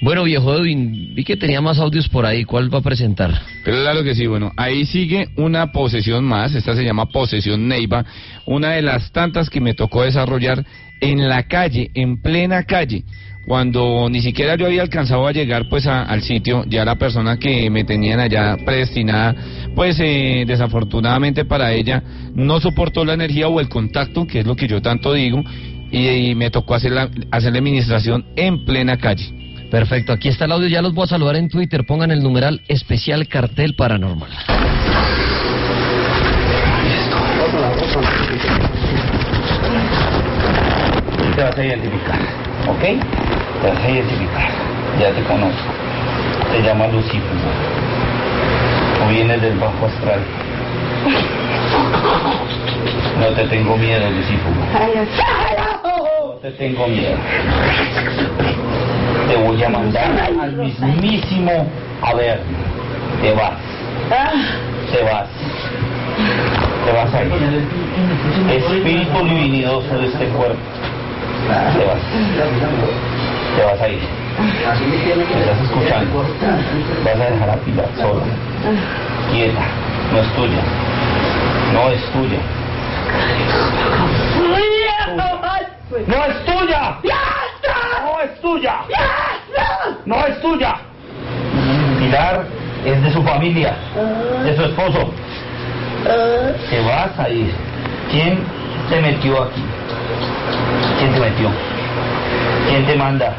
[0.00, 2.44] Bueno, viejo Edwin, vi que tenía más audios por ahí.
[2.44, 3.30] ¿Cuál va a presentar?
[3.62, 8.06] Claro que sí, bueno, ahí sigue una posesión más, esta se llama posesión Neiva,
[8.46, 10.64] una de las tantas que me tocó desarrollar
[11.00, 13.04] en la calle, en plena calle,
[13.46, 17.36] cuando ni siquiera yo había alcanzado a llegar pues a- al sitio, ya la persona
[17.38, 19.34] que me tenían allá predestinada,
[19.74, 22.02] pues eh, desafortunadamente para ella
[22.34, 25.42] no soportó la energía o el contacto, que es lo que yo tanto digo,
[25.90, 29.42] y, y me tocó hacer la, hacer la administración en plena calle.
[29.70, 30.68] Perfecto, aquí está el audio.
[30.68, 31.84] Ya los voy a saludar en Twitter.
[31.84, 34.30] Pongan el numeral especial cartel paranormal.
[41.36, 42.20] Te vas a identificar,
[42.68, 43.33] ¿ok?
[45.00, 45.72] Ya te conozco.
[46.52, 47.50] Te llamas Lucífugo.
[49.04, 50.20] O vienes del bajo astral.
[53.18, 54.54] No te tengo miedo, Lucífugo.
[56.26, 57.16] No te tengo miedo.
[59.28, 60.10] Te voy a mandar
[60.40, 61.66] al mismísimo
[62.02, 62.40] a ver.
[63.22, 63.54] Te vas.
[64.92, 65.26] Te vas.
[66.84, 67.32] Te vas a ir.
[68.50, 70.60] Espíritu luminoso de este cuerpo.
[71.48, 73.13] Te vas.
[73.56, 74.00] Te vas a ir.
[74.88, 76.24] ¿Me estás escuchando?
[77.04, 78.24] Vas a dejar a Pilar sola.
[79.30, 79.62] Quieta.
[80.12, 80.62] No es tuya.
[81.72, 82.38] No es tuya.
[86.06, 86.98] ¡No es tuya!
[87.98, 88.74] ¡No es tuya!
[90.04, 90.76] ¡No es tuya!
[91.98, 92.44] Pilar
[92.84, 93.76] es de su familia,
[94.44, 95.10] de su esposo.
[96.70, 97.54] Te vas a ir.
[98.10, 98.40] ¿Quién
[98.90, 99.62] te metió aquí?
[100.98, 101.50] ¿Quién te metió?
[102.68, 103.32] ¿Quién te manda?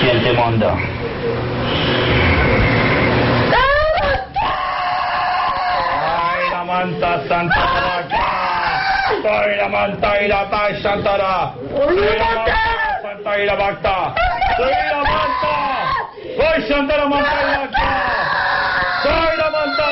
[0.00, 0.74] ¿Quién te manda?
[6.00, 7.64] ¡Ay, la manta santa!
[9.22, 11.52] ¡Soy la manta y la ta shantara!
[11.74, 12.54] ¡Soy la manta
[13.02, 14.14] santa y la bacta!
[14.56, 15.54] ¡Soy la manta!
[16.36, 17.88] ¡Soy shantara manta y la bacta!
[19.02, 19.90] ¡Soy la manta!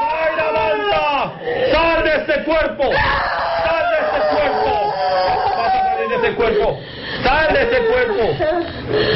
[0.00, 1.02] ¡Soy la manta!
[1.72, 2.84] ¡Sal de este cuerpo!
[3.64, 4.72] ¡Sal de este cuerpo!
[5.56, 5.72] ¡Vas
[6.28, 6.80] a salir de este cuerpo!
[7.22, 8.22] ¡Sal de este cuerpo!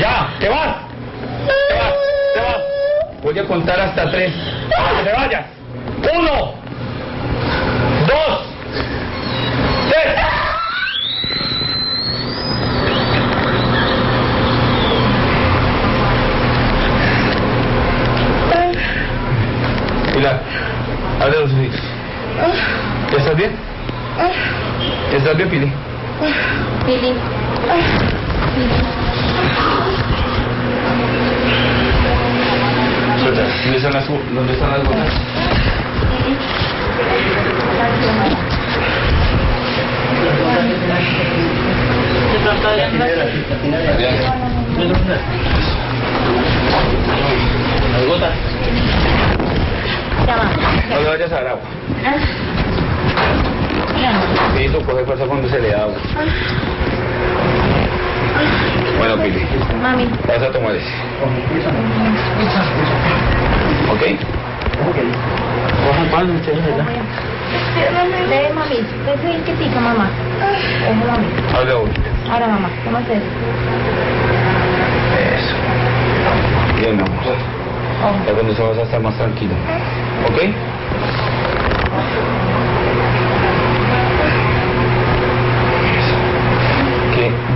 [0.00, 0.28] ¡Ya!
[0.38, 0.76] ¡Te vas!
[1.68, 1.94] ¡Te vas!
[2.34, 3.22] ¡Te vas!
[3.22, 5.46] Voy a contar hasta tres que te vayas.
[6.14, 6.54] ¡Uno!
[8.06, 8.40] ¡Dos!
[9.88, 10.16] ¡Tres!
[20.14, 20.40] Pilar,
[21.20, 21.50] abre los.
[23.16, 23.52] ¿Estás bien?
[25.12, 25.72] ¿Estás bien, Pili?
[26.92, 27.08] Suelta.
[33.64, 35.08] ¿Dónde están las, dónde están las gotas?
[47.92, 48.34] Las gotas.
[50.90, 52.61] No le vayas a dar agua.
[54.54, 55.86] Necesito coger fuerza cuando se le da.
[58.98, 59.46] Bueno, Pili,
[59.80, 60.08] Mami.
[60.26, 60.86] vas a tomar ese.
[63.90, 64.02] ¿Ok?
[68.28, 68.76] Ve, mami.
[69.06, 70.08] Ve bien que pica, mamá.
[70.88, 71.26] Ojo, mami.
[71.54, 71.92] Habla uno.
[72.30, 72.68] Ahora, mamá.
[72.84, 73.26] Tómate eso.
[75.36, 75.54] Eso.
[76.80, 77.18] Bien, mi amor.
[78.26, 79.54] Ya cuando se vas a estar más tranquilo.
[80.28, 80.38] ¿Ok?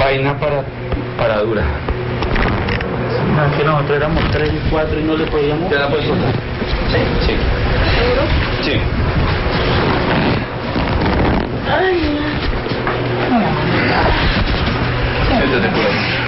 [0.06, 0.62] Vaina para,
[1.18, 1.64] para dura?
[3.34, 5.68] No, que nosotros éramos tres y cuatro y no le podíamos.
[5.68, 6.32] ¿Te la puedes soltar?
[6.92, 6.98] Sí.
[7.26, 7.34] Sí.
[8.62, 8.80] Sí.
[15.28, 16.26] Siéntate por ahí.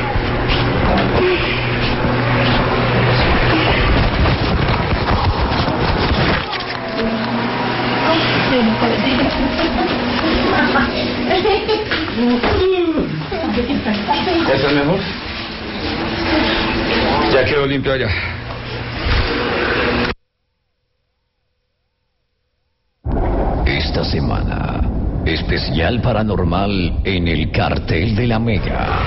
[13.59, 15.01] ¿Eso es mejor?
[17.33, 18.09] Ya quedó limpio allá.
[23.67, 24.81] Esta semana,
[25.27, 29.01] especial paranormal en el cartel de la Mega.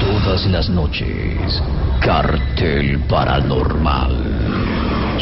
[0.00, 1.62] Todas las noches,
[2.00, 4.16] cartel paranormal.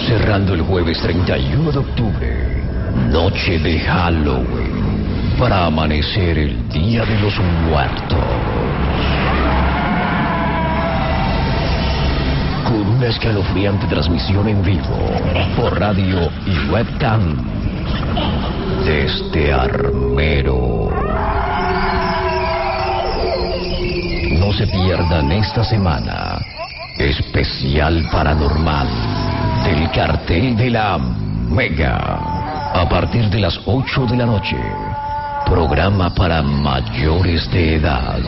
[0.06, 2.62] Cerrando el jueves 31 de octubre,
[3.10, 4.91] noche de Halloween,
[5.43, 7.36] para amanecer el Día de los
[7.69, 8.16] Muertos.
[12.64, 14.97] Con una escalofriante transmisión en vivo
[15.56, 17.44] por radio y webcam
[18.85, 20.90] desde Armero.
[24.39, 26.40] No se pierdan esta semana
[26.98, 28.86] especial paranormal
[29.64, 31.97] del cartel de la Mega
[32.74, 34.91] a partir de las 8 de la noche.
[35.44, 38.20] Programa para mayores de edad.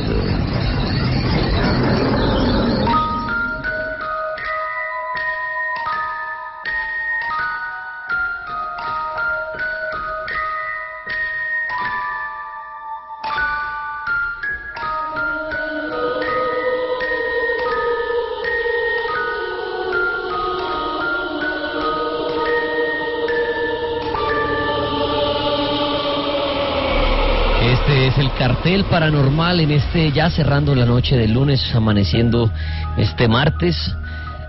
[28.44, 32.50] Cartel paranormal en este, ya cerrando la noche del lunes, amaneciendo
[32.98, 33.74] este martes.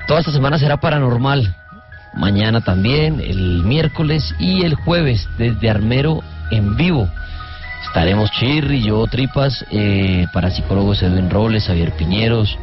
[0.05, 1.55] Toda esta semana será paranormal.
[2.13, 7.07] Mañana también, el miércoles y el jueves desde Armero en vivo.
[7.87, 12.57] Estaremos Chirri, yo, Tripas, eh, parapsicólogos Edwin Robles, Javier Piñeros,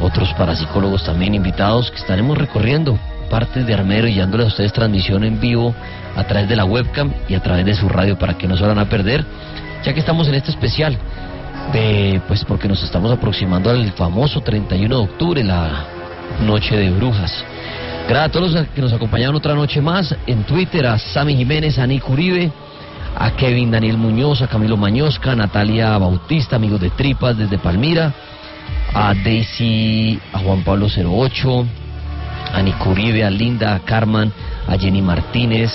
[0.00, 2.96] otros parapsicólogos también invitados que estaremos recorriendo
[3.28, 5.74] partes de Armero y dándoles a ustedes transmisión en vivo
[6.14, 8.64] a través de la webcam y a través de su radio para que no se
[8.64, 9.24] van a perder,
[9.84, 10.96] ya que estamos en este especial
[11.72, 15.84] de pues porque nos estamos aproximando al famoso 31 de octubre, la
[16.44, 17.44] noche de brujas.
[18.08, 21.78] Gracias a todos los que nos acompañaron otra noche más en Twitter, a Sammy Jiménez,
[21.78, 22.50] a Nick Uribe,
[23.16, 28.12] a Kevin Daniel Muñoz, a Camilo Mañosca, a Natalia Bautista, amigos de Tripas desde Palmira,
[28.92, 31.66] a Daisy, a Juan Pablo 08,
[32.52, 34.32] a Nico Uribe, a Linda, a Carmen,
[34.66, 35.72] a Jenny Martínez,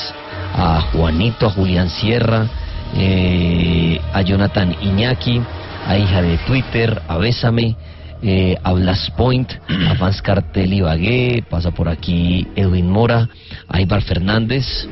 [0.53, 2.47] a Juanito, a Julián Sierra,
[2.95, 5.41] eh, a Jonathan Iñaki,
[5.85, 7.75] a hija de Twitter, a Bésame,
[8.21, 9.51] eh, a Blas Point,
[9.89, 13.29] a Vance Cartel Ibagué, pasa por aquí Edwin Mora,
[13.67, 14.87] a Ibar Fernández,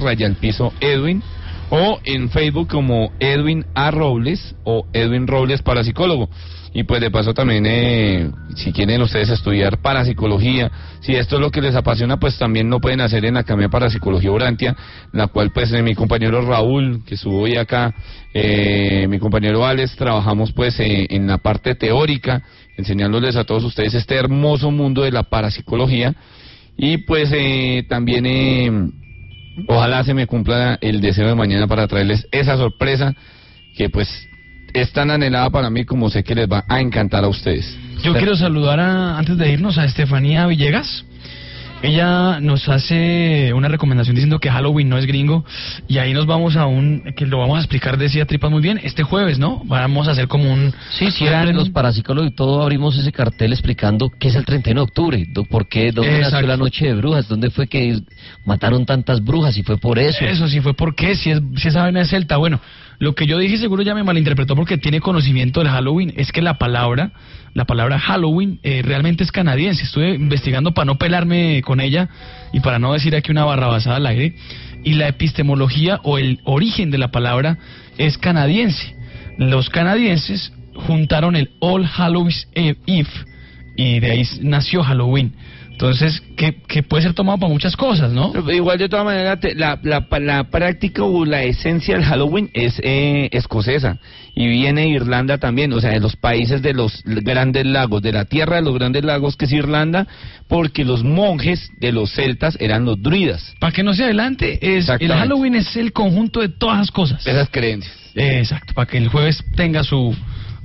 [0.79, 1.23] Edwin
[1.71, 3.91] o en Facebook como Edwin A.
[3.91, 6.29] Robles o Edwin Robles Parapsicólogo.
[6.73, 10.71] Y pues de paso también, eh, si quieren ustedes estudiar parapsicología,
[11.01, 13.67] si esto es lo que les apasiona, pues también lo pueden hacer en la Academia
[13.67, 14.77] de Parapsicología Urantia,
[15.13, 17.93] la cual pues eh, mi compañero Raúl, que estuvo hoy acá,
[18.33, 22.43] eh, mi compañero Alex, trabajamos pues eh, en la parte teórica,
[22.77, 26.15] enseñándoles a todos ustedes este hermoso mundo de la parapsicología.
[26.77, 29.00] Y pues eh, también...
[29.69, 33.15] Ojalá se me cumpla el deseo de mañana para traerles esa sorpresa
[33.77, 34.09] que pues
[34.73, 37.77] es tan anhelada para mí como sé que les va a encantar a ustedes.
[38.03, 41.05] Yo quiero saludar a, antes de irnos a Estefanía Villegas.
[41.83, 45.47] Ella nos hace una recomendación diciendo que Halloween no es gringo
[45.89, 48.79] y ahí nos vamos a un, que lo vamos a explicar, decía Tripas muy bien,
[48.83, 49.63] este jueves, ¿no?
[49.65, 50.75] Vamos a hacer como un...
[50.91, 54.85] Sí, siempre los parapsicólogos y todo abrimos ese cartel explicando qué es el 31 de
[54.85, 57.99] octubre, do- por qué, dónde nació la noche de brujas, dónde fue que
[58.45, 60.23] mataron tantas brujas y fue por eso.
[60.25, 62.37] Eso sí fue por qué, si, es, si esa vaina es celta.
[62.37, 62.61] Bueno,
[63.01, 66.43] lo que yo dije seguro ya me malinterpretó porque tiene conocimiento del Halloween, es que
[66.43, 67.13] la palabra,
[67.55, 69.85] la palabra Halloween eh, realmente es canadiense.
[69.85, 72.11] Estuve investigando para no pelarme con ella
[72.53, 74.35] y para no decir aquí una barrabasada al aire.
[74.85, 77.57] Y la epistemología o el origen de la palabra
[77.97, 78.95] es canadiense.
[79.39, 83.07] Los canadienses juntaron el All Hallows Eve
[83.79, 85.33] y de ahí nació Halloween.
[85.81, 88.35] Entonces, que, que puede ser tomado para muchas cosas, ¿no?
[88.53, 92.79] Igual de todas maneras, te- la, la, la práctica o la esencia del Halloween es
[92.85, 93.97] eh, escocesa
[94.35, 98.13] y viene de Irlanda también, o sea, de los países de los grandes lagos, de
[98.13, 100.07] la tierra de los grandes lagos que es Irlanda,
[100.49, 103.55] porque los monjes de los celtas eran los druidas.
[103.59, 105.11] Para que no se adelante, es, el.
[105.13, 107.27] Halloween es el conjunto de todas las cosas.
[107.27, 107.95] Esas creencias.
[108.15, 110.15] Exacto, para que el jueves tenga su,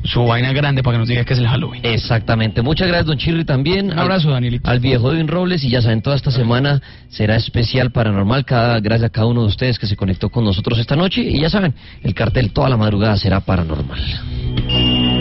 [0.06, 1.82] su vaina grande para que nos diga que es el Halloween.
[1.84, 2.62] Exactamente.
[2.62, 3.92] Muchas gracias, don Chirri, también.
[3.92, 4.70] Un abrazo, Danielito.
[4.70, 5.64] Al viejo Edwin Robles.
[5.64, 8.46] Y ya saben, toda esta semana será especial paranormal.
[8.46, 11.22] Cada, gracias a cada uno de ustedes que se conectó con nosotros esta noche.
[11.22, 11.74] Y ya saben,
[12.04, 15.15] el cartel toda la madrugada será paranormal.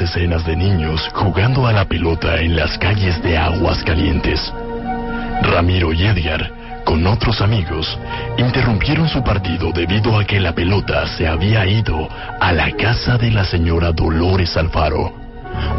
[0.00, 4.52] Escenas de niños jugando a la pelota en las calles de Aguas Calientes.
[5.42, 6.50] Ramiro y Edgar,
[6.84, 7.98] con otros amigos,
[8.38, 12.08] interrumpieron su partido debido a que la pelota se había ido
[12.40, 15.12] a la casa de la señora Dolores Alfaro,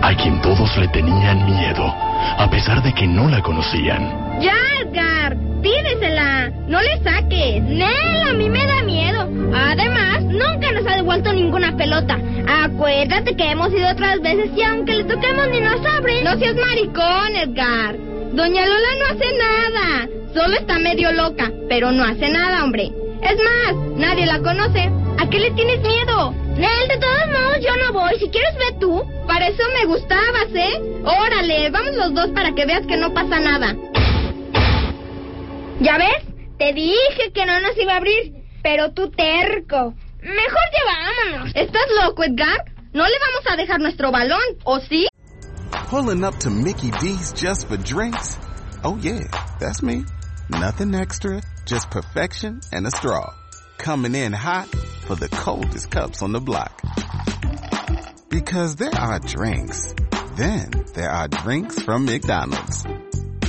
[0.02, 4.40] a quien todos le tenían miedo, a pesar de que no la conocían.
[4.42, 6.50] Ya, Edgar, pídesela.
[6.68, 7.62] No le saques.
[7.64, 9.28] Nel, a mí me da miedo.
[9.54, 12.18] Además, nunca nos ha devuelto ninguna pelota.
[12.48, 16.24] Acuérdate que hemos ido otras veces y aunque le toquemos ni nos abren.
[16.24, 17.98] No seas maricón, Edgar.
[18.34, 20.10] Doña Lola no hace nada.
[20.34, 22.92] Solo está medio loca, pero no hace nada, hombre.
[23.22, 24.90] Es más, nadie la conoce.
[25.20, 26.34] ¿A qué le tienes miedo?
[26.58, 28.18] Nel, de todos modos yo no voy.
[28.20, 29.04] Si quieres ve tú.
[29.28, 31.02] Para eso me gustabas, ¿eh?
[31.04, 33.76] Órale, vamos los dos para que veas que no pasa nada.
[35.80, 36.26] ¿Ya ves?
[36.58, 39.94] Te dije que no nos iba a abrir, pero tú terco.
[40.22, 41.52] Mejor llevámonos.
[41.56, 42.58] ¿Estás loco, Edgar?
[42.94, 45.08] No le vamos a dejar nuestro balón, ¿o sí?
[45.90, 48.38] Pulling up to Mickey D's just for drinks?
[48.84, 49.28] Oh yeah,
[49.60, 50.06] that's me.
[50.50, 53.34] Nothing extra, just perfection and a straw.
[53.78, 54.68] Coming in hot
[55.08, 56.82] for the coldest cups on the block.
[58.30, 59.94] Because there are drinks.
[60.36, 62.86] Then there are drinks from McDonald's.